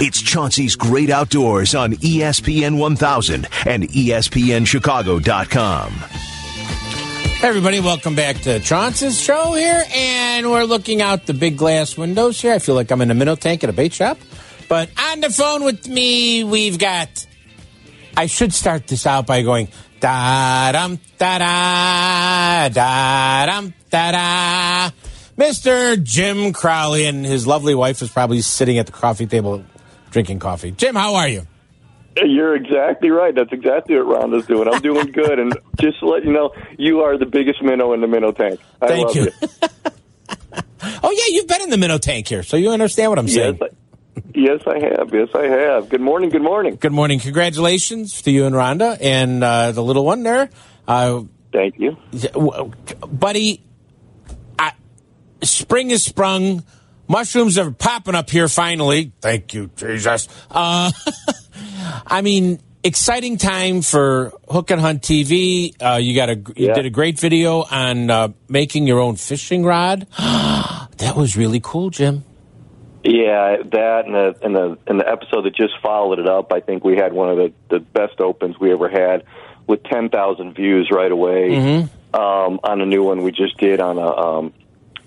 [0.00, 6.37] It's Chauncey's Great Outdoors on ESPN 1000 and ESPNChicago.com.
[7.38, 11.96] Hey everybody, welcome back to Chauncey's show here, and we're looking out the big glass
[11.96, 12.52] windows here.
[12.52, 14.18] I feel like I'm in a minnow tank at a bait shop.
[14.68, 17.24] But on the phone with me, we've got.
[18.16, 19.68] I should start this out by going
[20.00, 24.90] da dum da da da dum da da.
[25.36, 26.02] Mr.
[26.02, 29.64] Jim Crowley and his lovely wife is probably sitting at the coffee table
[30.10, 30.72] drinking coffee.
[30.72, 31.46] Jim, how are you?
[32.26, 33.34] You're exactly right.
[33.34, 34.68] That's exactly what Rhonda's doing.
[34.68, 38.00] I'm doing good, and just to let you know, you are the biggest minnow in
[38.00, 38.60] the minnow tank.
[38.80, 39.30] I Thank love you.
[41.02, 43.34] Oh yeah, you've been in the minnow tank here, so you understand what I'm Yes,
[43.34, 43.58] saying.
[43.62, 43.66] I,
[44.34, 45.12] yes, I have.
[45.12, 45.88] Yes, I have.
[45.88, 46.30] Good morning.
[46.30, 46.76] Good morning.
[46.76, 47.18] Good morning.
[47.18, 50.50] Congratulations to you and Rhonda and uh, the little one there.
[50.86, 51.96] Uh, Thank you.
[53.08, 53.64] buddy,
[54.58, 54.72] I,
[55.42, 56.62] spring is sprung.
[57.08, 59.12] Mushrooms are popping up here finally.
[59.20, 60.28] Thank you, Jesus.
[60.50, 60.92] Uh,
[62.06, 65.74] I mean, exciting time for Hook and Hunt TV.
[65.80, 66.74] Uh, you got a you Yeah.
[66.74, 70.06] did a great video on uh, making your own fishing rod.
[70.18, 72.24] that was really cool, Jim.
[73.04, 76.52] Yeah, that and the and the and the episode that just followed it up.
[76.52, 79.24] I think we had one of the the best opens we ever had,
[79.66, 81.56] with ten thousand views right away
[82.12, 84.52] um, on a new one we just did on a um,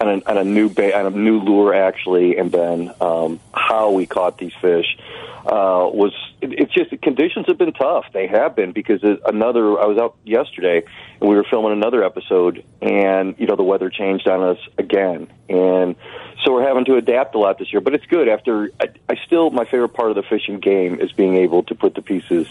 [0.01, 3.91] on a, on a new ba- on a new lure actually, and then um, how
[3.91, 4.97] we caught these fish
[5.45, 8.05] uh, was it, it's just the conditions have been tough.
[8.13, 10.83] They have been because another I was out yesterday
[11.19, 15.27] and we were filming another episode, and you know the weather changed on us again,
[15.49, 15.95] and
[16.43, 17.81] so we're having to adapt a lot this year.
[17.81, 18.27] But it's good.
[18.27, 21.75] After I, I still my favorite part of the fishing game is being able to
[21.75, 22.47] put the pieces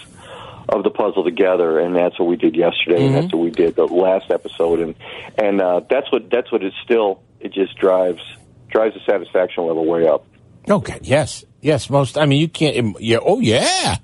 [0.68, 3.74] of the puzzle together, and that's what we did yesterday, and that's what we did
[3.74, 4.94] the last episode, and
[5.36, 8.22] and uh, that's what that's what is still it just drives
[8.68, 10.24] drives the satisfaction level way up.
[10.68, 10.98] Okay.
[11.02, 11.44] Yes.
[11.60, 11.90] Yes.
[11.90, 12.16] Most.
[12.16, 13.00] I mean, you can't.
[13.00, 13.18] Yeah.
[13.22, 13.96] Oh, yeah.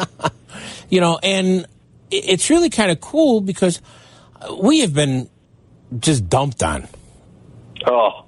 [0.88, 1.66] you know, and
[2.10, 3.80] it's really kind of cool because
[4.60, 5.28] we have been
[5.98, 6.88] just dumped on.
[7.86, 8.24] Oh,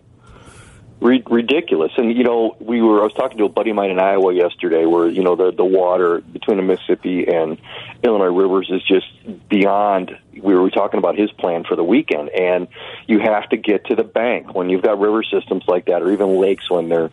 [1.00, 1.92] ridiculous!
[1.96, 3.00] And you know, we were.
[3.00, 5.52] I was talking to a buddy of mine in Iowa yesterday, where you know the
[5.52, 7.58] the water between the Mississippi and
[8.02, 9.06] Illinois rivers is just
[9.48, 10.16] beyond.
[10.40, 12.68] We were talking about his plan for the weekend, and
[13.06, 16.10] you have to get to the bank when you've got river systems like that, or
[16.12, 17.10] even lakes when they're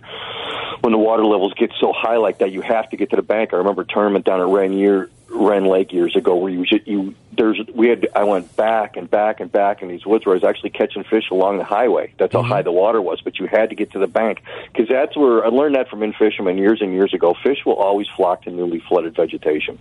[0.82, 2.52] when the water levels get so high like that.
[2.52, 3.54] You have to get to the bank.
[3.54, 5.10] I remember a tournament down at Rainier.
[5.30, 9.42] Rend Lake years ago, where you you there's we had I went back and back
[9.42, 12.14] and back in these woods where I was actually catching fish along the highway.
[12.18, 14.88] That's how high the water was, but you had to get to the bank because
[14.88, 17.36] that's where I learned that from in fishermen years and years ago.
[17.44, 19.78] Fish will always flock to newly flooded vegetation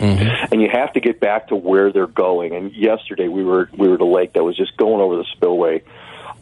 [0.00, 2.54] and you have to get back to where they're going.
[2.54, 5.24] And yesterday we were we were at a lake that was just going over the
[5.32, 5.82] spillway,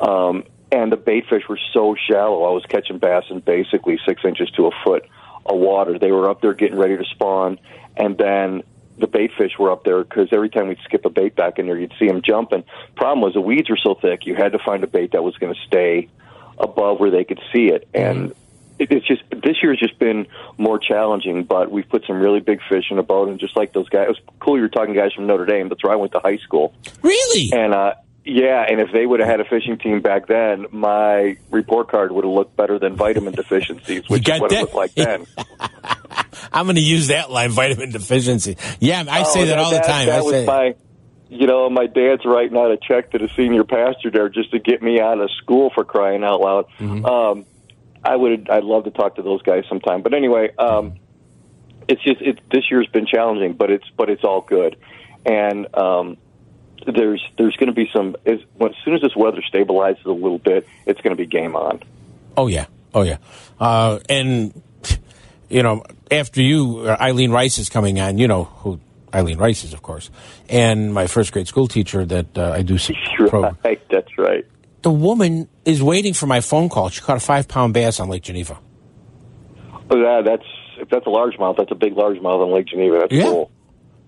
[0.00, 0.44] um,
[0.76, 2.44] and the bait fish were so shallow.
[2.44, 5.08] I was catching bass in basically six inches to a foot
[5.46, 5.98] of water.
[5.98, 7.58] They were up there getting ready to spawn,
[7.96, 8.62] and then
[8.98, 11.66] the bait fish were up there because every time we'd skip a bait back in
[11.66, 12.62] there, you'd see them jumping.
[12.94, 15.34] Problem was the weeds were so thick, you had to find a bait that was
[15.38, 16.08] going to stay
[16.58, 18.32] above where they could see it, and
[18.78, 20.26] it, it's just this year's just been
[20.58, 21.44] more challenging.
[21.44, 24.08] But we've put some really big fish in a boat, and just like those guys,
[24.08, 24.58] it was cool.
[24.58, 25.70] You're talking guys from Notre Dame.
[25.70, 26.74] That's where I went to high school.
[27.02, 27.50] Really?
[27.54, 27.94] And uh,
[28.26, 32.10] yeah, and if they would have had a fishing team back then, my report card
[32.10, 34.56] would have looked better than vitamin deficiencies, which is what that?
[34.56, 35.26] it looked like then.
[36.52, 38.56] I'm going to use that line, vitamin deficiency.
[38.80, 40.06] Yeah, I say Oh, that all the time.
[40.06, 40.74] That I was say, my,
[41.28, 44.58] you know, my dad's writing out a check to the senior pastor there just to
[44.58, 46.66] get me out of school for crying out loud.
[46.80, 47.04] Mm-hmm.
[47.06, 47.46] Um,
[48.02, 50.02] I would, I'd love to talk to those guys sometime.
[50.02, 50.94] But anyway, um,
[51.86, 54.76] it's just it, this year's been challenging, but it's but it's all good,
[55.24, 56.16] and um,
[56.86, 60.38] there's there's going to be some as, as soon as this weather stabilizes a little
[60.38, 61.80] bit, it's going to be game on.
[62.36, 63.18] oh yeah, oh yeah,
[63.60, 64.60] uh, and
[65.48, 68.18] you know, after you, uh, Eileen Rice is coming on.
[68.18, 68.80] You know who
[69.14, 70.10] Eileen Rice is, of course,
[70.48, 73.56] and my first grade school teacher that uh, I do some program.
[73.64, 74.44] Right, that's right.
[74.82, 76.90] The woman is waiting for my phone call.
[76.90, 78.58] She caught a five pound bass on Lake Geneva.
[79.90, 80.44] Oh, that, that's
[80.78, 82.98] if that's a largemouth, that's a big largemouth on Lake Geneva.
[83.00, 83.22] That's Yeah.
[83.24, 83.50] cool.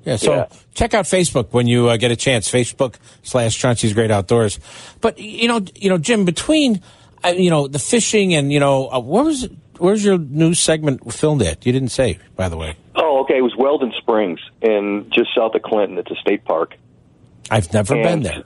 [0.05, 0.47] Yeah, so Yeah.
[0.75, 2.51] check out Facebook when you uh, get a chance.
[2.51, 4.59] Facebook slash Chauncey's Great Outdoors.
[5.01, 6.81] But you know, you know, Jim, between
[7.25, 11.13] uh, you know the fishing and you know, uh, where was where's your news segment
[11.13, 11.67] filmed at?
[11.67, 12.77] You didn't say, by the way.
[12.95, 13.39] Oh, okay.
[13.39, 15.99] It was Weldon Springs in just south of Clinton.
[15.99, 16.75] It's a state park.
[17.51, 18.45] I've never And- been there.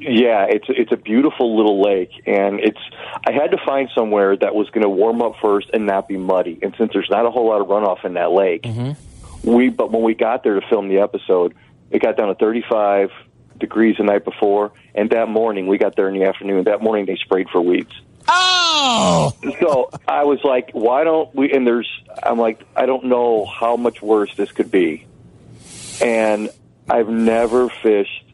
[0.00, 2.78] Yeah, it's it's a beautiful little lake, and it's.
[3.26, 6.16] I had to find somewhere that was going to warm up first and not be
[6.16, 6.56] muddy.
[6.62, 8.64] And since there's not a whole lot of runoff in that lake,
[9.44, 9.68] we.
[9.68, 11.54] But when we got there to film the episode,
[11.90, 13.10] it got down to 35
[13.58, 16.64] degrees the night before, and that morning we got there in the afternoon.
[16.64, 17.92] That morning they sprayed for weeds.
[18.28, 21.50] Oh, so I was like, why don't we?
[21.50, 21.88] And there's,
[22.22, 25.06] I'm like, I don't know how much worse this could be.
[26.02, 26.50] And
[26.88, 28.24] I've never fished.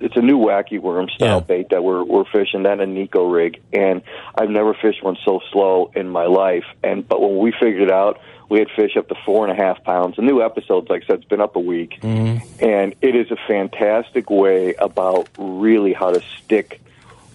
[0.00, 2.64] It's a new wacky worm style bait that we're we're fishing.
[2.64, 4.02] That a Neko rig, and
[4.34, 6.64] I've never fished one so slow in my life.
[6.82, 9.62] And but when we figured it out, we had fish up to four and a
[9.62, 10.16] half pounds.
[10.16, 12.64] The new episodes, like I said, it's been up a week, mm-hmm.
[12.64, 16.80] and it is a fantastic way about really how to stick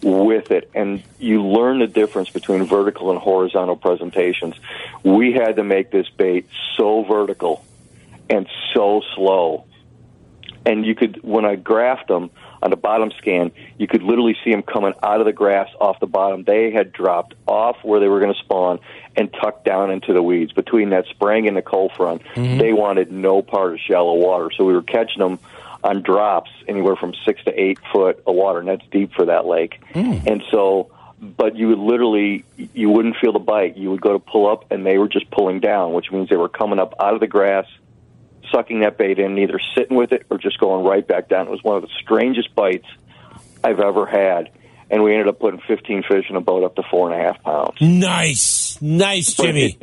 [0.02, 4.56] with it and you learn the difference between vertical and horizontal presentations.
[5.04, 6.48] We had to make this bait
[6.78, 7.66] so vertical
[8.30, 9.66] and so slow.
[10.66, 12.30] And you could, when I graphed them
[12.62, 16.00] on the bottom scan, you could literally see them coming out of the grass off
[16.00, 16.44] the bottom.
[16.44, 18.80] They had dropped off where they were going to spawn
[19.20, 20.54] and tucked down into the weeds.
[20.54, 22.58] Between that spraying and the cold front, mm-hmm.
[22.58, 24.50] they wanted no part of shallow water.
[24.56, 25.40] So we were catching them
[25.84, 29.46] on drops anywhere from six to eight foot of water, and that's deep for that
[29.46, 29.82] lake.
[29.94, 30.26] Mm.
[30.26, 30.90] And so,
[31.20, 33.76] but you would literally, you wouldn't feel the bite.
[33.76, 36.38] You would go to pull up, and they were just pulling down, which means they
[36.38, 37.66] were coming up out of the grass,
[38.52, 41.48] sucking that bait in, either sitting with it or just going right back down.
[41.48, 42.88] It was one of the strangest bites
[43.66, 44.50] I've ever had.
[44.92, 47.24] And we ended up putting 15 fish in a boat up to four and a
[47.24, 47.80] half pounds.
[47.80, 49.78] Nice, nice, Jimmy.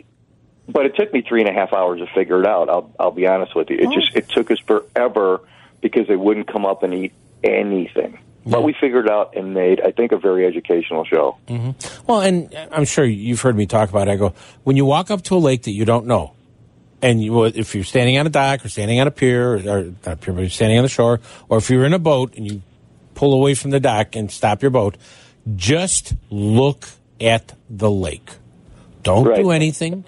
[0.68, 2.68] But it took me three and a half hours to figure it out.
[2.68, 3.76] I'll, I'll be honest with you.
[3.78, 5.40] It just it took us forever
[5.80, 7.12] because they wouldn't come up and eat
[7.44, 8.18] anything.
[8.48, 11.36] But we figured it out and made, I think, a very educational show.
[11.48, 12.07] Mm-hmm.
[12.07, 14.12] Well, and I'm sure you've heard me talk about it.
[14.12, 16.32] I go, when you walk up to a lake that you don't know,
[17.02, 19.82] and you, if you're standing on a dock or standing on a pier, or, or
[20.07, 22.34] not a pier, but you're standing on the shore, or if you're in a boat
[22.36, 22.62] and you
[23.16, 24.96] pull away from the dock and stop your boat,
[25.56, 26.88] just look
[27.20, 28.30] at the lake.
[29.02, 30.04] Don't do anything.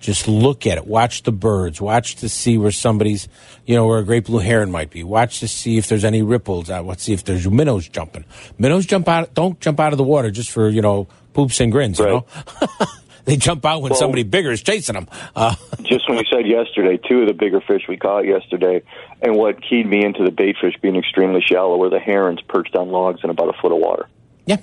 [0.00, 0.86] Just look at it.
[0.86, 1.80] Watch the birds.
[1.80, 3.28] Watch to see where somebody's,
[3.66, 5.04] you know, where a great blue heron might be.
[5.04, 6.68] Watch to see if there's any ripples.
[6.68, 8.24] Let's see if there's minnows jumping.
[8.58, 9.32] Minnows jump out.
[9.34, 12.00] Don't jump out of the water just for you know poops and grins.
[12.00, 12.26] You know,
[13.24, 15.08] they jump out when Well- somebody bigger is chasing them.
[15.36, 18.82] Uh, Just when we said yesterday, two of the bigger fish we caught yesterday,
[19.20, 22.74] and what keyed me into the bait fish being extremely shallow were the herons perched
[22.76, 24.06] on logs in about a foot of water.
[24.46, 24.58] Yeah.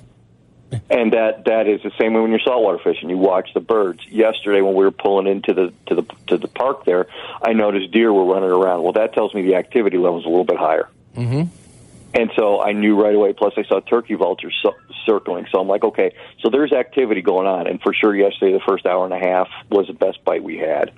[0.89, 3.10] And that that is the same way when you're saltwater fishing.
[3.10, 4.05] You watch the birds.
[4.07, 7.07] Yesterday, when we were pulling into the to the to the park there,
[7.41, 8.84] I noticed deer were running around.
[8.84, 10.88] Well, that tells me the activity level is a little bit higher.
[11.18, 11.43] mm-hmm.
[12.14, 13.34] And so I knew right away.
[13.34, 14.55] Plus, I saw turkey vultures
[15.05, 15.45] circling.
[15.51, 17.68] So I'm like, okay, so there's activity going on.
[17.68, 20.57] And for sure, yesterday, the first hour and a half was the best bite we
[20.57, 20.91] had.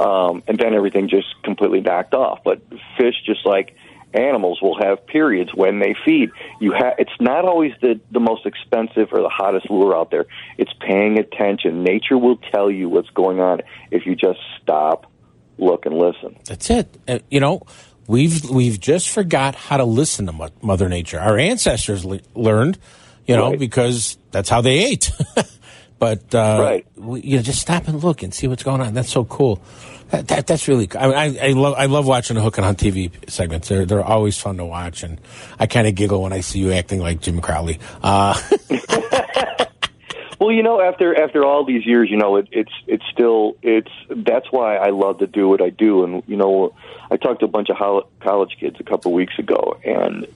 [0.00, 2.40] Um, and then everything just completely knocked off.
[2.44, 2.62] But
[2.98, 3.76] fish, just like
[4.12, 6.30] animals, will have periods when they feed.
[6.60, 10.26] You ha- It's not always the the most expensive or the hottest lure out there.
[10.56, 11.82] It's paying attention.
[11.84, 13.60] Nature will tell you what's going on
[13.90, 15.10] if you just stop,
[15.58, 16.36] look, and listen.
[16.44, 16.96] That's it.
[17.08, 17.62] Uh, you know,
[18.06, 21.18] we've we've just forgot how to listen to Mother Nature.
[21.20, 22.78] Our ancestors le- learned,
[23.26, 23.58] you know, Right.
[23.58, 25.10] because that's how they ate.
[25.98, 26.86] but uh, Right.
[26.96, 28.94] we, you know, just stop and look and see what's going on.
[28.94, 29.62] That's so cool.
[30.10, 30.88] That, that that's really.
[30.98, 33.68] I, mean, I I love I love watching the Hook and Hunt TV segments.
[33.68, 35.18] They're they're always fun to watch, and
[35.58, 37.78] I kind of giggle when I see you acting like Jim Crowley.
[38.02, 38.38] Uh,
[40.38, 43.90] Well, you know, after after all these years, you know, it, it's it's still it's
[44.10, 46.04] that's why I love to do what I do.
[46.04, 46.74] And you know,
[47.10, 50.26] I talked to a bunch of hol- college kids a couple of weeks ago, and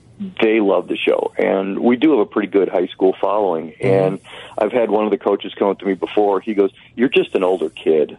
[0.41, 1.33] they love the show.
[1.37, 3.71] And we do have a pretty good high school following.
[3.71, 3.85] Mm-hmm.
[3.87, 4.19] And
[4.57, 6.39] I've had one of the coaches come up to me before.
[6.41, 8.17] He goes, "You're just an older kid."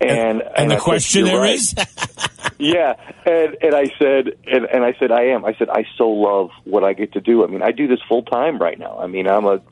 [0.00, 1.74] And and I the said, question "You're there right." is,
[2.58, 2.94] yeah,
[3.24, 5.44] and and I said, and, and I said, I am.
[5.44, 7.42] I said, I so love what I get to do.
[7.44, 8.98] I mean, I do this full time right now.
[8.98, 9.62] I mean, I'm a,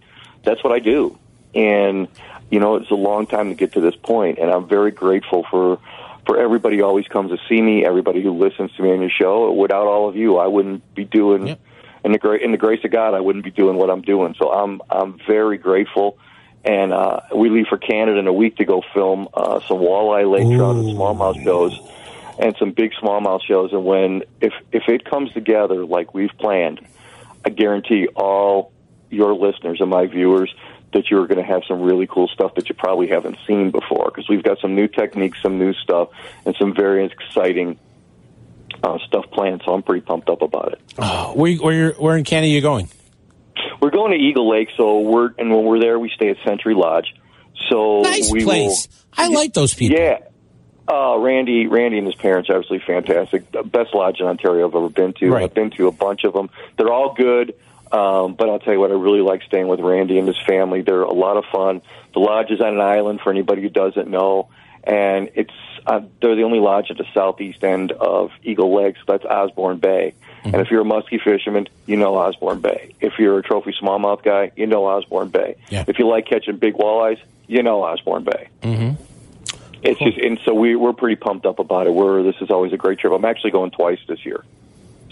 [0.45, 1.19] that's what I do,
[1.55, 2.09] and
[2.51, 5.45] you know, it's a long time to get to this point, and I'm very grateful
[5.51, 5.81] for
[6.27, 9.11] for everybody who always comes to see me, everybody who listens to me on your
[9.11, 9.53] show.
[9.53, 11.57] Without all of you, I wouldn't be doing.
[12.05, 14.35] In the gra- in the grace of God, I wouldn't be doing what I'm doing.
[14.39, 16.19] So I'm I'm very grateful.
[16.63, 20.31] And uh, we leave for Canada in a week to go film uh, some walleye,
[20.31, 21.79] lake trout, and smallmouth shows
[22.39, 23.73] and some big smallmouth shows.
[23.73, 26.81] And when if if it comes together like we've planned,
[27.45, 28.73] I guarantee all
[29.15, 30.55] your listeners and my viewers
[30.93, 34.07] that you're going to have some really cool stuff that you probably haven't seen before
[34.07, 36.09] because we've got some new techniques, some new stuff,
[36.47, 37.79] and some very exciting
[38.83, 39.63] uh, stuff planned.
[39.65, 40.81] So I'm pretty pumped up about it.
[40.99, 42.89] oh, where where where in Canada are you going?
[43.81, 46.75] We're going to Eagle Lake, so we're and when we're there, we stay at Century
[46.75, 47.15] Lodge.
[47.71, 48.89] So Nice we place.
[48.89, 49.99] Will, I like those people.
[49.99, 50.19] Yeah,
[50.87, 53.51] Uh, Randy, Randy and his parents are absolutely fantastic.
[53.53, 55.31] The best lodge in Ontario I've ever been to.
[55.31, 55.45] Right.
[55.45, 56.51] I've been to a bunch of them.
[56.77, 57.55] They're all good.
[57.95, 60.83] Um, but I'll tell you what, I really like staying with Randy and his family.
[60.83, 61.81] They're a lot of fun.
[62.13, 64.49] The lodge is on an island for anybody who doesn't know,
[64.83, 65.55] and it's
[65.87, 68.97] uh, they're the only lodge at the southeast end of Eagle Lake.
[68.97, 70.15] So that's Osborne Bay.
[70.43, 72.95] And if you're a muskie fisherman, you know Osborne Bay.
[73.01, 75.57] If you're a trophy smallmouth guy, you know Osborne Bay.
[75.71, 75.85] Yeah.
[75.87, 78.49] If you like catching big walleyes, you know Osborne Bay.
[78.63, 79.03] Mm-hmm.
[79.85, 81.95] It's just, and so we we're pretty pumped up about it.
[81.95, 83.13] We're this is always a great trip.
[83.13, 84.45] I'm actually going twice this year.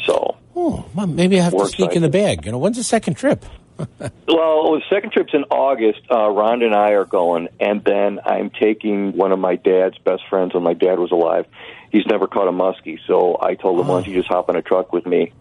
[0.04, 2.44] So, Oh, well, maybe I have to sneak in the bag.
[2.44, 3.44] You know, when's the second trip?
[3.78, 3.88] well,
[4.28, 6.00] the second trip's in August.
[6.10, 10.22] Uh, Rhonda and I are going, and then I'm taking one of my dad's best
[10.28, 11.46] friends when my dad was alive.
[11.90, 14.56] He's never caught a muskie, so I told him, "Why don't you just hop in
[14.56, 15.32] a truck with me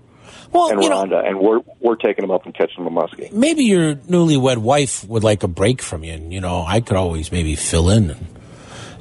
[0.52, 3.02] Well, and you know- Rhonda, and we're we're taking him up and catching him a
[3.02, 6.80] muskie." Maybe your newlywed wife would like a break from you, and you know, I
[6.80, 8.16] could always maybe fill in.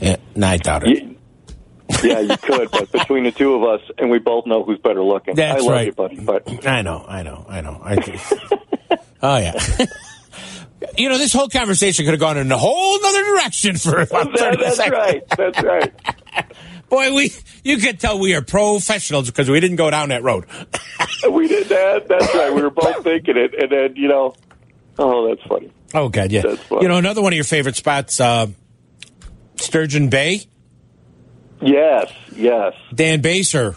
[0.01, 1.17] And, no, I doubt it.
[2.03, 5.03] yeah, you could, but between the two of us, and we both know who's better
[5.03, 5.35] looking.
[5.35, 5.87] That's I love right.
[5.87, 7.81] you, buddy, but I know, I know, I know.
[7.83, 8.33] I just,
[9.23, 9.55] oh yeah.
[10.99, 14.33] you know, this whole conversation could have gone in a whole other direction for about
[14.37, 14.97] That- that's seconds.
[14.97, 15.23] right.
[15.37, 15.93] That's right.
[16.89, 17.33] Boy, we
[17.63, 20.45] you could tell we are professionals because we didn't go down that road.
[21.31, 22.09] we did that.
[22.09, 22.53] That's right.
[22.53, 24.35] We were both thinking it, and then you know,
[24.99, 25.71] oh, that's funny.
[25.95, 26.43] Oh God, yeah.
[26.71, 28.49] You know, another one of your favorite spots, uh,
[29.57, 30.43] Sturgeon Bay.
[31.61, 32.75] Yes, yes.
[32.95, 33.77] Dan Baser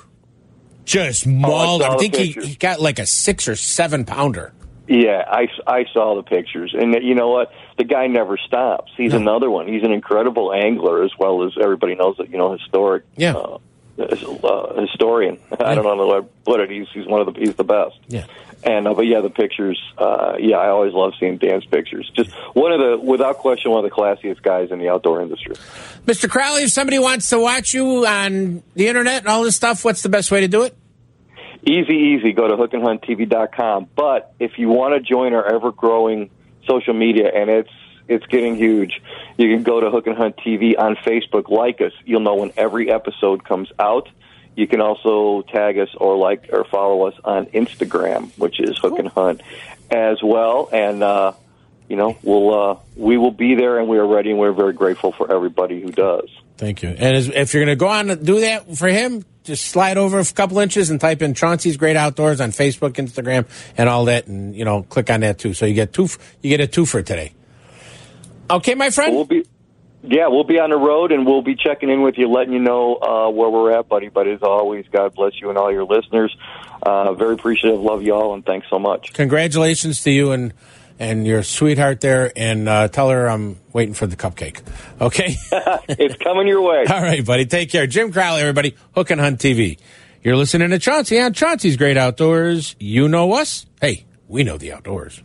[0.86, 1.82] just mauled.
[1.82, 4.54] saw I the think he, he got like a six or seven pounder.
[4.88, 7.52] Yeah, I, I saw the pictures, and you know what?
[7.78, 8.92] The guy never stops.
[8.98, 9.68] He's another one.
[9.68, 13.06] He's an incredible angler, as well as everybody knows that you know historic.
[13.16, 13.34] Yeah.
[13.34, 13.60] Uh,
[14.00, 15.40] uh, historian.
[15.60, 16.70] I don't know how to put it.
[16.70, 18.00] He's he's one of the he's the best.
[18.08, 18.26] Yeah.
[18.64, 19.82] And uh, but yeah, the pictures.
[19.98, 22.10] Uh, yeah, I always love seeing Dan's pictures.
[22.16, 25.56] Just one of the, without question, one of the classiest guys in the outdoor industry.
[26.06, 26.30] Mr.
[26.30, 30.02] Crowley, if somebody wants to watch you on the internet and all this stuff, what's
[30.02, 30.78] the best way to do it?
[31.66, 32.34] Easy, easy.
[32.34, 33.90] Go to hookandhunttv.com.
[33.96, 36.30] But if you want to join our ever growing
[36.68, 37.70] social media, and it's
[38.08, 39.02] it's getting huge,
[39.38, 41.50] you can go to Hook and Hunt TV on Facebook.
[41.50, 41.94] Like us.
[42.06, 44.10] You'll know when every episode comes out.
[44.56, 49.00] You can also tag us or like or follow us on Instagram, which is Hook
[49.00, 49.42] and Hunt
[49.90, 50.70] as well.
[50.72, 51.34] And uh,
[51.90, 54.74] you know, we'll uh, we will be there, and we are ready, and we're very
[54.74, 56.30] grateful for everybody who does.
[56.58, 56.90] Thank you.
[56.90, 59.98] And as, if you're going to go on and do that for him, just slide
[59.98, 63.46] over a couple inches and type in Chauncey's Great Outdoors on Facebook, Instagram,
[63.78, 65.54] and all that, and you know, click on that too.
[65.54, 66.08] So you get two.
[66.42, 67.34] You get a two for today.
[68.54, 69.16] Okay, my friend.
[69.16, 69.46] We'll be,
[70.04, 72.60] yeah, we'll be on the road, and we'll be checking in with you, letting you
[72.60, 74.10] know uh, where we're at, buddy.
[74.10, 76.36] But as always, God bless you and all your listeners.
[76.86, 79.14] Uh, very appreciative, love you all, and thanks so much.
[79.14, 80.54] Congratulations to you and
[81.00, 84.62] and your sweetheart there, and uh, tell her I'm waiting for the cupcake.
[85.02, 85.36] Okay.
[85.90, 86.86] it's coming your way.
[86.88, 87.46] All right, buddy.
[87.46, 87.88] Take care.
[87.88, 88.76] Jim Crowley, everybody.
[88.94, 89.80] Hook and Hunt TV.
[90.22, 92.76] You're listening to Chauncey on Chauncey's Great Outdoors.
[92.80, 93.66] You know us.
[93.82, 95.22] Hey, we know the outdoors.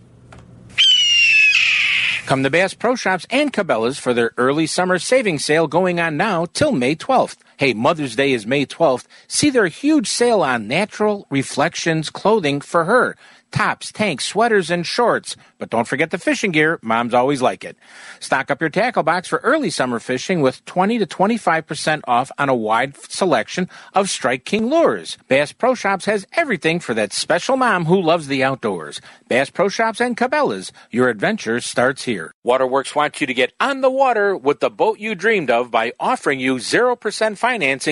[2.29, 6.18] Come to Bass Pro Shops and Cabela's for their early summer savings sale going on
[6.18, 7.39] now till May 12th.
[7.59, 9.06] Hey, Mother's Day is May 12th.
[9.26, 13.16] See their huge sale on natural reflections clothing for her.
[13.50, 15.34] Tops, tanks, sweaters, and shorts.
[15.56, 16.78] But don't forget the fishing gear.
[16.82, 17.76] Moms always like it.
[18.20, 22.48] Stock up your tackle box for early summer fishing with 20 to 25% off on
[22.50, 25.16] a wide selection of Strike King lures.
[25.28, 29.00] Bass Pro Shops has everything for that special mom who loves the outdoors.
[29.28, 30.70] Bass Pro Shops and Cabela's.
[30.90, 32.32] Your adventure starts here.
[32.44, 35.92] Waterworks wants you to get on the water with the boat you dreamed of by
[35.98, 36.98] offering you 0%
[37.38, 37.47] financing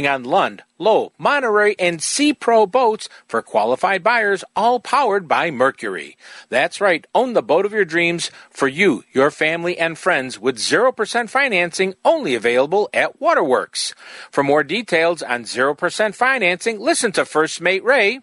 [0.06, 6.16] on Lund, Lowe, Monterey, and Sea Pro boats for qualified buyers, all powered by Mercury.
[6.48, 10.56] That's right, own the boat of your dreams for you, your family, and friends with
[10.58, 13.94] 0% financing only available at Waterworks.
[14.30, 18.18] For more details on 0% financing, listen to First Mate Ray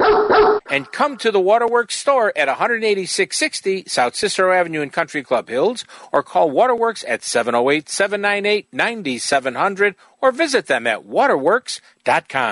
[0.70, 5.86] and come to the Waterworks store at 18660 South Cicero Avenue in Country Club Hills
[6.12, 12.43] or call Waterworks at 708 798 9700 or visit them at waterworks.com.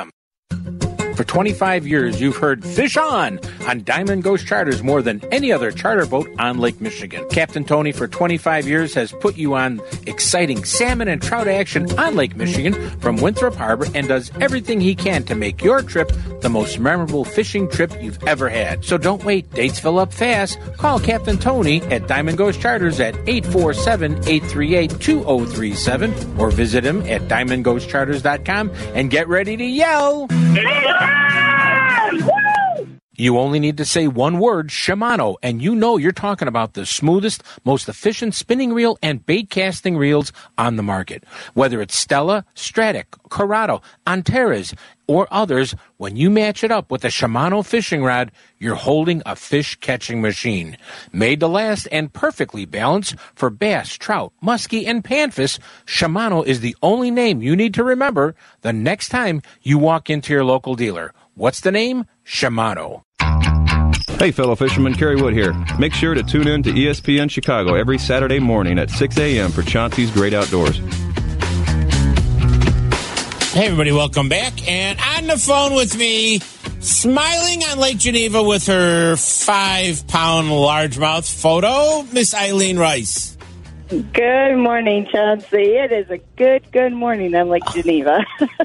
[1.21, 5.69] For 25 years, you've heard Fish On on Diamond Ghost Charters more than any other
[5.69, 7.29] charter boat on Lake Michigan.
[7.29, 12.15] Captain Tony, for 25 years, has put you on exciting salmon and trout action on
[12.15, 16.11] Lake Michigan from Winthrop Harbor and does everything he can to make your trip
[16.41, 18.83] the most memorable fishing trip you've ever had.
[18.83, 20.59] So don't wait, dates fill up fast.
[20.77, 27.21] Call Captain Tony at Diamond Ghost Charters at 847 838 2037 or visit him at
[27.27, 30.27] diamondghostcharters.com and get ready to yell.
[33.21, 36.87] You only need to say one word, Shimano, and you know you're talking about the
[36.87, 41.23] smoothest, most efficient spinning reel and bait casting reels on the market.
[41.53, 44.73] Whether it's Stella, Stratic, Curado, Antares,
[45.11, 49.35] or others, when you match it up with a Shimano fishing rod, you're holding a
[49.35, 50.77] fish catching machine.
[51.11, 56.77] Made to last and perfectly balanced for bass, trout, muskie, and panfish, Shimano is the
[56.81, 61.13] only name you need to remember the next time you walk into your local dealer.
[61.35, 62.05] What's the name?
[62.25, 63.03] Shimano.
[64.17, 65.53] Hey, fellow fisherman, Kerry Wood here.
[65.77, 69.51] Make sure to tune in to ESPN Chicago every Saturday morning at 6 a.m.
[69.51, 70.79] for Chauncey's Great Outdoors.
[73.53, 74.65] Hey, everybody, welcome back.
[74.65, 76.39] And on the phone with me,
[76.79, 83.37] smiling on Lake Geneva with her five pound largemouth photo, Miss Eileen Rice.
[83.89, 85.75] Good morning, Chauncey.
[85.75, 88.25] It is a good, good morning on Lake Geneva.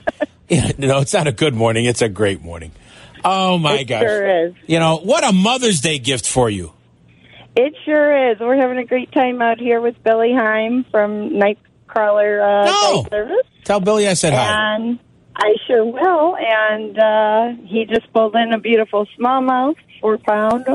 [0.49, 1.87] Yeah, no, it's not a good morning.
[1.87, 2.71] It's a great morning.
[3.25, 3.81] Oh, my gosh.
[3.81, 4.01] It gosh.
[4.03, 4.55] sure is.
[4.69, 6.73] You know, what a Mother's Day gift for you.
[7.57, 8.39] it sure is.
[8.39, 11.37] We're having a great time out here with Billy Heim from
[12.01, 13.07] Uh, No.
[13.11, 13.47] Service.
[13.65, 14.75] Tell Billy I said hi.
[14.77, 14.99] And
[15.35, 16.37] I sure will.
[16.37, 20.67] And uh, he just pulled in a beautiful smallmouth, four pound.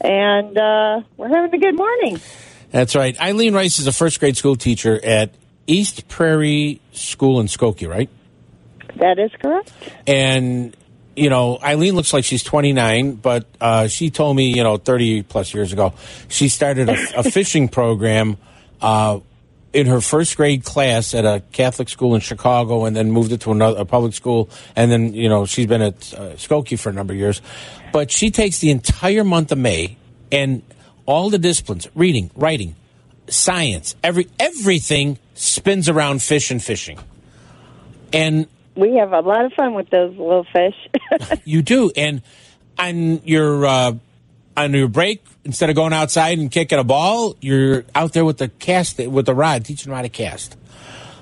[0.00, 2.20] And uh, we're having a good morning.
[2.70, 3.18] That's right.
[3.20, 5.32] Eileen Rice is a first grade school teacher at
[5.66, 8.08] East Prairie School in Skokie, right?
[8.96, 9.72] That is correct.
[10.06, 10.76] And,
[11.16, 15.22] you know, Eileen looks like she's 29, but uh, she told me, you know, 30
[15.22, 15.94] plus years ago,
[16.28, 18.36] she started a, a fishing program
[18.80, 19.20] uh,
[19.72, 23.40] in her first grade class at a Catholic school in Chicago and then moved it
[23.42, 24.48] to another a public school.
[24.74, 27.42] And then, you know, she's been at uh, Skokie for a number of years.
[27.92, 29.96] But she takes the entire month of May
[30.32, 30.62] and
[31.06, 32.76] all the disciplines reading, writing,
[33.28, 36.98] science, every everything spins around fish and fishing.
[38.12, 41.40] And We have a lot of fun with those little fish.
[41.44, 41.90] you do.
[41.96, 42.22] And
[42.78, 43.92] on your uh,
[44.56, 48.36] on your break, instead of going outside and kicking a ball, you're out there with
[48.36, 50.56] the cast with the rod, teaching them how to cast.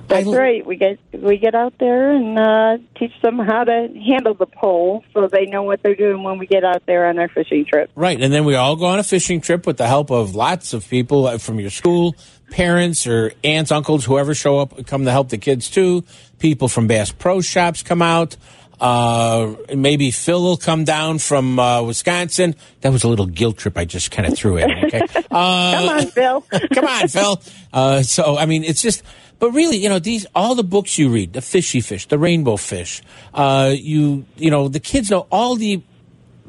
[0.09, 0.65] That's right.
[0.65, 5.05] We get we get out there and uh, teach them how to handle the pole,
[5.13, 7.91] so they know what they're doing when we get out there on our fishing trip.
[7.95, 10.73] Right, and then we all go on a fishing trip with the help of lots
[10.75, 12.15] of people uh, from your school,
[12.51, 16.05] parents or aunts, uncles, whoever show up, come to help the kids too.
[16.39, 18.37] People from Bass Pro Shops come out.
[18.81, 22.55] Uh, maybe Phil will come down from uh, Wisconsin.
[22.83, 24.71] That was a little guilt trip I just kind of threw him.
[24.85, 26.41] Okay, uh, Come on, Phil.
[26.75, 27.41] come on, Phil.
[27.73, 29.03] Uh, so I mean, it's just.
[29.39, 32.57] But really, you know, these all the books you read, the fishy fish, the rainbow
[32.57, 33.03] fish,
[33.35, 35.83] uh, you you know, the kids know all the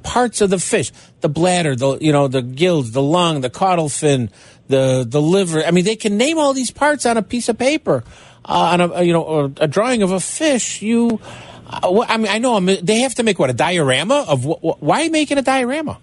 [0.04, 3.90] parts of the fish the bladder the you know the gills the lung the caudal
[3.90, 4.30] fin
[4.68, 7.58] the the liver i mean they can name all these parts on a piece of
[7.58, 8.04] paper
[8.46, 11.20] uh, on a you know a drawing of a fish you
[11.70, 14.60] uh, i mean i know I'm, they have to make what a diorama of wh-
[14.62, 16.00] wh- why making a diorama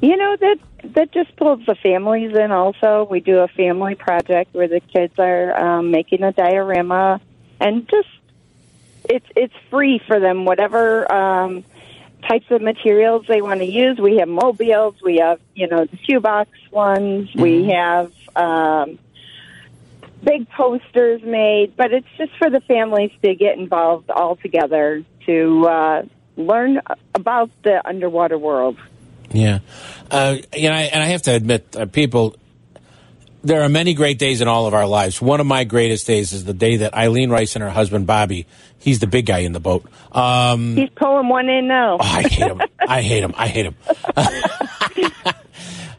[0.00, 0.58] You know that
[0.94, 2.52] that just pulls the families in.
[2.52, 7.20] Also, we do a family project where the kids are um, making a diorama,
[7.60, 8.08] and just
[9.08, 10.44] it's it's free for them.
[10.44, 11.64] Whatever um,
[12.28, 13.98] types of materials they want to use.
[13.98, 14.94] We have mobiles.
[15.02, 17.34] We have you know the shoebox ones.
[17.34, 18.12] We have.
[18.36, 18.98] Um,
[20.26, 25.66] Big posters made, but it's just for the families to get involved all together to
[25.68, 26.02] uh,
[26.36, 26.80] learn
[27.14, 28.76] about the underwater world.
[29.30, 29.60] Yeah,
[30.10, 32.34] uh, you know, and I have to admit, uh, people,
[33.44, 35.22] there are many great days in all of our lives.
[35.22, 38.46] One of my greatest days is the day that Eileen Rice and her husband Bobby,
[38.80, 39.84] he's the big guy in the boat.
[40.10, 41.98] Um, He's pulling one in now.
[42.00, 42.60] Oh, I hate him.
[42.80, 43.34] I hate him.
[43.36, 43.76] I hate him.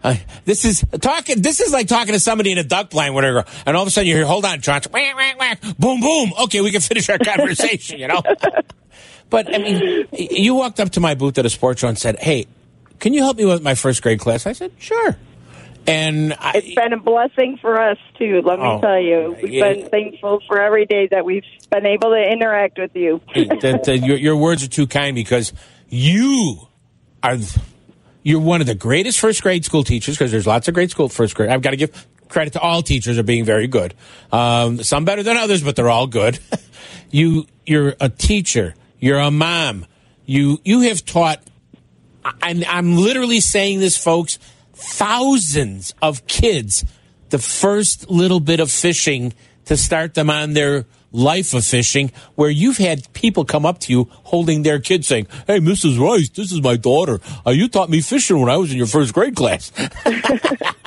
[0.03, 1.41] Uh, this is talking.
[1.41, 3.43] This is like talking to somebody in a duck blind, whatever.
[3.65, 4.81] And all of a sudden you hear, "Hold on, John."
[5.79, 6.33] Boom, boom.
[6.43, 7.99] Okay, we can finish our conversation.
[7.99, 8.21] You know.
[9.29, 12.17] But I mean, you walked up to my booth at a sports show and said,
[12.17, 12.45] "Hey,
[12.99, 15.17] can you help me with my first grade class?" I said, "Sure."
[15.85, 18.41] And I, it's been a blessing for us too.
[18.45, 19.73] Let me Oh, tell you, we've yeah.
[19.73, 23.21] been thankful for every day that we've been able to interact with you.
[23.35, 25.51] that, that your, your words are too kind because
[25.89, 26.67] you
[27.23, 27.37] are
[28.27, 31.07] you're one of the greatest first grade school teachers because there's lots of great school
[31.07, 31.49] first grade.
[31.49, 33.93] I've got to give credit to all teachers are being very good.
[34.33, 36.37] Um, some better than others, but they're all good.
[37.09, 38.75] you you're a teacher.
[38.99, 39.85] You're a mom.
[40.25, 41.41] You you have taught.
[42.41, 44.39] And I'm literally saying this, folks.
[44.73, 46.83] Thousands of kids
[47.29, 49.33] the first little bit of fishing
[49.65, 50.85] to start them on their
[51.17, 55.27] life of fishing, where you've had people come up to you holding their kids saying,
[55.47, 55.99] Hey, Mrs.
[55.99, 57.19] Rice, this is my daughter.
[57.45, 59.71] Uh, you taught me fishing when I was in your first grade class.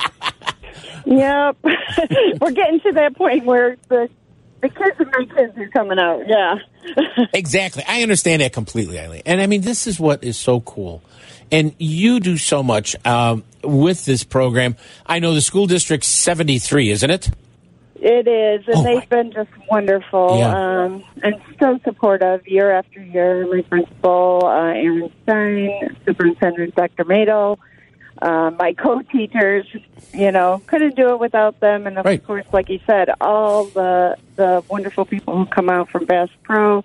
[1.05, 1.57] Yep,
[2.41, 4.09] we're getting to that point where the
[4.61, 6.27] the kids of my kids are coming out.
[6.27, 6.55] Yeah.
[7.33, 7.83] exactly.
[7.87, 9.23] I understand that completely, Eileen.
[9.25, 11.01] And I mean, this is what is so cool
[11.51, 14.75] And you do so much um, with this program.
[15.05, 17.31] I know the school district 73, isn't it?
[18.03, 20.55] It is, and they've been just wonderful Yeah.
[20.85, 23.45] um, and so supportive year after year.
[23.45, 27.05] My principal, uh, Aaron Stein, Superintendent Dr.
[27.05, 27.59] Mado,
[28.19, 29.67] uh, my co-teachers,
[30.15, 31.85] you know, couldn't do it without them.
[31.85, 36.05] And of course, like you said, all the the wonderful people who come out from
[36.05, 36.83] Bass Pro.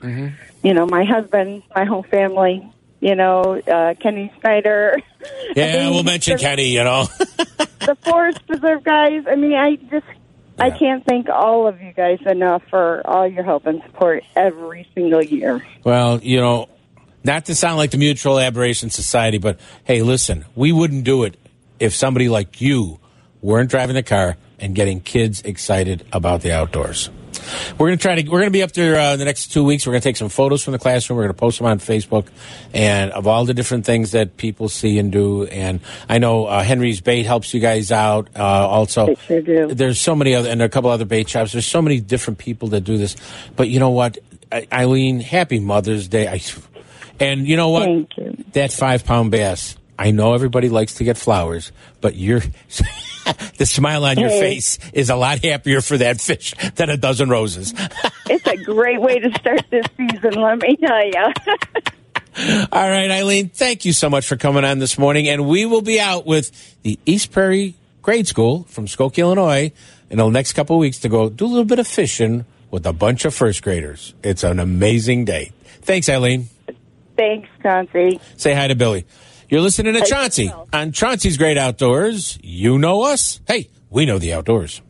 [0.62, 2.62] You know, my husband, my whole family.
[3.01, 4.97] You know, uh, Kenny Snyder.
[5.55, 7.05] Yeah, we'll mention Kenny, you know.
[7.81, 9.25] the Forest Preserve guys.
[9.31, 10.07] I mean, I just
[10.59, 14.88] I can't thank all of you guys enough for all your help and support every
[14.94, 15.64] single year.
[15.84, 16.68] Well, you know,
[17.24, 21.36] not to sound like the Mutual Aberration Society, but hey, listen, we wouldn't do it
[21.78, 23.00] if somebody like you
[23.42, 27.11] weren't driving the car and getting kids excited about the outdoors.
[27.78, 28.22] We're going to try to.
[28.28, 29.86] We're going to be up there uh, the next two weeks.
[29.86, 31.16] We're going to take some photos from the classroom.
[31.16, 32.26] We're going to post them on Facebook,
[32.74, 35.44] and of all the different things that people see and do.
[35.47, 38.28] And I know uh, Henry's Bait helps you guys out.
[38.36, 39.07] Uh, also,
[39.74, 41.53] there's so many other, and there are a couple other bait shops.
[41.53, 43.16] There's so many different people that do this.
[43.57, 44.18] But you know what,
[44.53, 45.20] I- Eileen?
[45.20, 46.28] Happy Mother's Day.
[46.28, 46.40] I,
[47.20, 47.84] and you know what?
[47.84, 48.44] Thank you.
[48.53, 49.76] That five pound bass.
[49.99, 52.40] I know everybody likes to get flowers, but you're
[53.59, 54.40] the smile on your Hey.
[54.40, 57.72] face is a lot happier for that fish than a dozen roses.
[58.28, 61.12] It's a great way to start this season, let me tell you.
[62.72, 65.28] All right, Eileen, thank you so much for coming on this morning.
[65.28, 66.51] And we will be out with
[66.82, 69.70] the East Prairie Grade School from Skokie, Illinois
[70.11, 72.84] in the next couple of weeks to go do a little bit of fishing with
[72.84, 74.12] a bunch of first graders.
[74.24, 75.53] It's an amazing day.
[75.82, 76.49] Thanks, Eileen.
[77.16, 78.20] Thanks, Chauncey.
[78.36, 79.07] Say hi to Billy.
[79.49, 82.36] You're listening to Chauncey on Chauncey's Great Outdoors.
[82.42, 83.40] You know us.
[83.47, 84.82] Hey, we know the outdoors.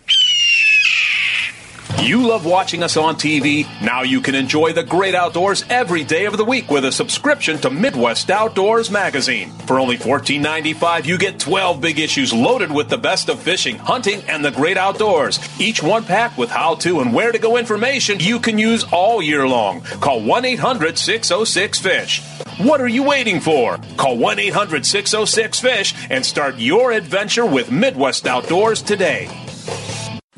[2.02, 3.66] You love watching us on TV?
[3.82, 7.58] Now you can enjoy the great outdoors every day of the week with a subscription
[7.58, 9.50] to Midwest Outdoors Magazine.
[9.66, 14.22] For only $14.95, you get 12 big issues loaded with the best of fishing, hunting,
[14.28, 15.40] and the great outdoors.
[15.60, 19.22] Each one packed with how to and where to go information you can use all
[19.22, 19.80] year long.
[19.80, 22.22] Call 1 800 606 FISH.
[22.58, 23.78] What are you waiting for?
[23.96, 29.28] Call 1 800 606 FISH and start your adventure with Midwest Outdoors today.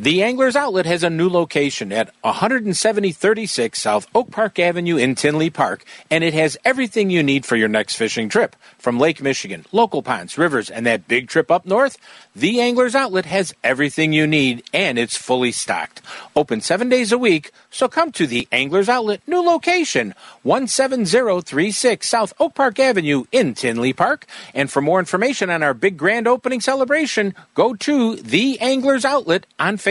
[0.00, 5.50] The Anglers Outlet has a new location at 17036 South Oak Park Avenue in Tinley
[5.50, 8.54] Park, and it has everything you need for your next fishing trip.
[8.78, 11.98] From Lake Michigan, local ponds, rivers, and that big trip up north,
[12.36, 16.00] the Anglers Outlet has everything you need, and it's fully stocked.
[16.36, 22.32] Open seven days a week, so come to the Anglers Outlet new location, 17036 South
[22.38, 24.26] Oak Park Avenue in Tinley Park.
[24.54, 29.44] And for more information on our big grand opening celebration, go to the Anglers Outlet
[29.58, 29.87] on Facebook.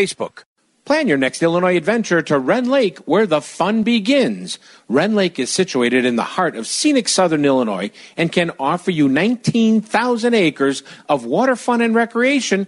[0.87, 4.57] Plan your next Illinois adventure to Rend Lake, where the fun begins.
[4.87, 9.09] Rend Lake is situated in the heart of scenic southern Illinois and can offer you
[9.09, 12.67] 19,000 acres of water fun and recreation,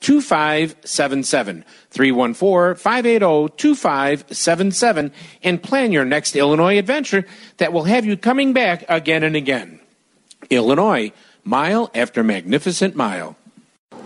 [0.00, 1.64] 2577.
[1.90, 7.24] 314 580 2577 and plan your next Illinois adventure
[7.58, 9.80] that will have you coming back again and again.
[10.50, 11.12] Illinois,
[11.44, 13.36] mile after magnificent mile.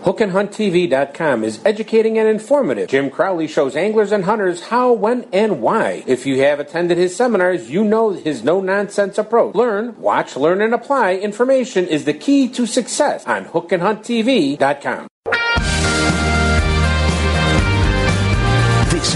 [0.03, 2.89] HookandHuntTV.com is educating and informative.
[2.89, 6.03] Jim Crowley shows anglers and hunters how, when, and why.
[6.05, 9.55] If you have attended his seminars, you know his no nonsense approach.
[9.55, 15.07] Learn, watch, learn, and apply information is the key to success on HookandHuntTV.com.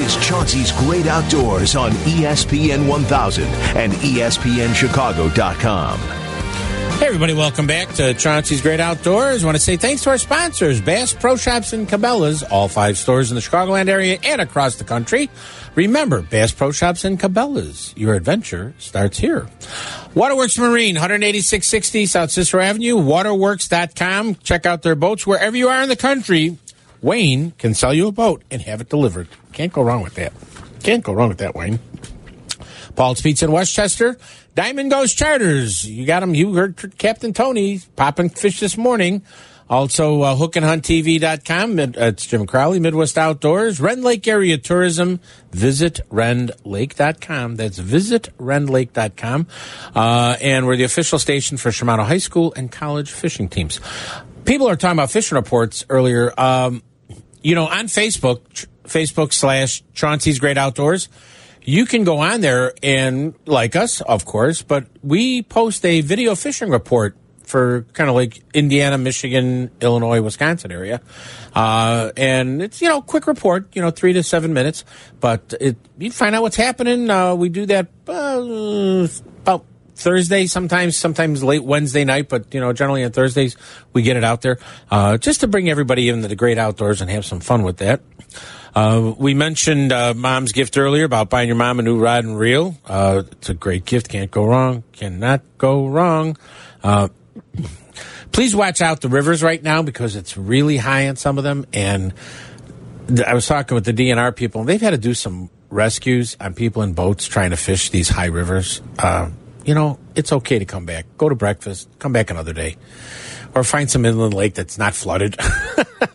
[0.07, 3.43] is Chauncey's Great Outdoors on ESPN 1000
[3.75, 5.99] and ESPNChicago.com.
[5.99, 9.43] Hey, everybody, welcome back to Chauncey's Great Outdoors.
[9.43, 12.97] I want to say thanks to our sponsors, Bass Pro Shops and Cabela's, all five
[12.97, 15.29] stores in the Chicagoland area and across the country.
[15.75, 19.49] Remember, Bass Pro Shops and Cabela's, your adventure starts here.
[20.15, 24.35] Waterworks Marine, 18660 South Cicero Avenue, waterworks.com.
[24.35, 26.57] Check out their boats wherever you are in the country.
[27.01, 29.27] Wayne can sell you a boat and have it delivered.
[29.57, 30.33] Can't go wrong with that.
[30.83, 31.79] Can't go wrong with that, Wayne.
[32.95, 34.15] Paul's Pizza in Westchester.
[34.53, 35.83] Diamond Ghost Charters.
[35.83, 36.35] You got them.
[36.35, 39.23] You heard Captain Tony popping fish this morning.
[39.67, 41.73] Also, uh, hookandhunttv.com.
[41.75, 43.81] Mid- uh, It's Jim Crowley, Midwest Outdoors.
[43.81, 45.19] Rend Lake Area Tourism.
[45.51, 47.55] Visit rendlake.com.
[47.55, 49.47] That's visit rendlake.com.
[49.95, 53.81] Uh, and we're the official station for Shimano High School and college fishing teams.
[54.45, 56.31] People are talking about fishing reports earlier.
[56.39, 56.83] Um,
[57.43, 61.09] you know, on Facebook, Facebook slash Chauncey's Great Outdoors.
[61.61, 66.33] You can go on there and like us, of course, but we post a video
[66.33, 71.01] fishing report for kind of like Indiana, Michigan, Illinois, Wisconsin area.
[71.55, 74.83] Uh, and it's, you know, quick report, you know, three to seven minutes,
[75.19, 77.09] but it, you find out what's happening.
[77.09, 79.07] Uh, we do that, uh,
[79.41, 79.65] about
[79.95, 83.55] Thursday, sometimes, sometimes late Wednesday night, but you know, generally on Thursdays
[83.93, 84.59] we get it out there
[84.91, 88.01] uh, just to bring everybody into the great outdoors and have some fun with that.
[88.77, 92.37] Uh, we mentioned uh, mom's gift earlier about buying your mom a new rod and
[92.37, 92.77] reel.
[92.85, 96.37] Uh, it's a great gift, can't go wrong, cannot go wrong.
[96.83, 97.07] Uh,
[98.31, 101.65] please watch out the rivers right now because it's really high on some of them.
[101.73, 102.13] And
[103.25, 106.53] I was talking with the DNR people, and they've had to do some rescues on
[106.53, 108.83] people in boats trying to fish these high rivers.
[108.99, 109.31] Uh,
[109.65, 111.07] you know, it's okay to come back.
[111.17, 112.75] Go to breakfast, come back another day,
[113.55, 115.35] or find some inland lake that's not flooded.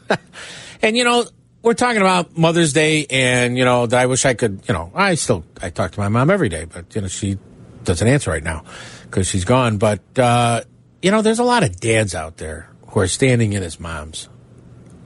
[0.80, 1.26] and you know,
[1.62, 4.62] we're talking about Mother's Day, and you know, that I wish I could.
[4.68, 7.38] You know, I still I talk to my mom every day, but you know, she
[7.84, 8.64] doesn't answer right now
[9.04, 9.78] because she's gone.
[9.78, 10.62] But uh,
[11.00, 14.28] you know, there's a lot of dads out there who are standing in as moms.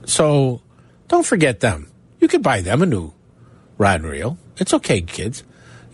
[0.05, 0.61] So
[1.07, 1.91] don't forget them.
[2.19, 3.13] You could buy them a new
[3.77, 4.37] rod and reel.
[4.57, 5.43] It's okay, kids.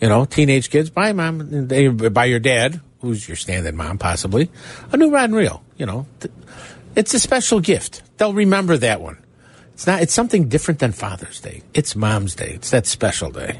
[0.00, 4.50] You know, teenage kids, buy mom, they buy your dad, who's your stand-in mom, possibly,
[4.92, 5.62] a new rod and reel.
[5.76, 6.06] You know,
[6.96, 8.02] it's a special gift.
[8.16, 9.23] They'll remember that one.
[9.74, 10.02] It's not.
[10.02, 11.62] It's something different than Father's Day.
[11.74, 12.52] It's Mom's Day.
[12.54, 13.58] It's that special day.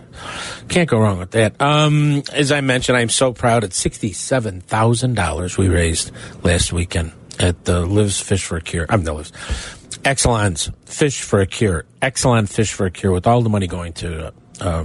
[0.68, 1.60] Can't go wrong with that.
[1.60, 3.64] Um, as I mentioned, I'm so proud.
[3.64, 6.12] At sixty-seven thousand dollars we raised
[6.44, 8.86] last weekend at the Lives Fish for a Cure.
[8.88, 9.32] I'm the Lives.
[10.04, 11.84] Exelon's Fish for a Cure.
[12.00, 13.10] Exelon Fish for a Cure.
[13.10, 14.84] With all the money going to uh,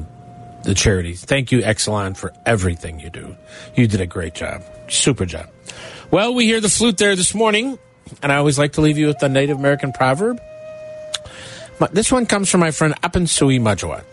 [0.64, 1.24] the charities.
[1.24, 3.36] Thank you, Exelon, for everything you do.
[3.76, 4.64] You did a great job.
[4.90, 5.48] Super job.
[6.10, 7.78] Well, we hear the flute there this morning,
[8.24, 10.42] and I always like to leave you with the Native American proverb.
[11.88, 14.04] This one comes from my friend Apensui Majawat.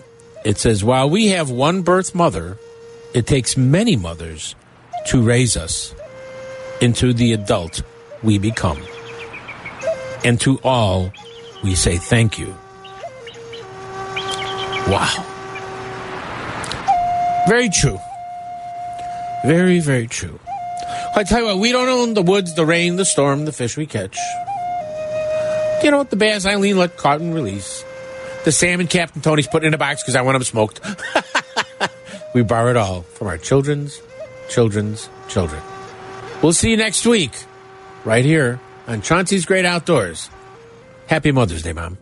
[0.44, 2.58] It says, While we have one birth mother,
[3.12, 4.54] it takes many mothers
[5.06, 5.94] to raise us
[6.80, 7.82] into the adult
[8.22, 8.80] we become.
[10.24, 11.12] And to all,
[11.64, 12.56] we say thank you.
[14.88, 15.24] Wow.
[17.48, 17.98] Very true.
[19.44, 20.38] Very, very true.
[21.16, 23.76] I tell you what, we don't own the woods, the rain, the storm, the fish
[23.76, 24.16] we catch.
[25.82, 26.10] You know what?
[26.10, 27.84] The bass Eileen let and release.
[28.44, 30.80] The salmon Captain Tony's putting in a box because I want them smoked.
[32.34, 34.00] we borrow it all from our children's
[34.48, 35.62] children's children.
[36.42, 37.32] We'll see you next week,
[38.04, 40.30] right here on Chauncey's Great Outdoors.
[41.06, 41.98] Happy Mother's Day, Mom.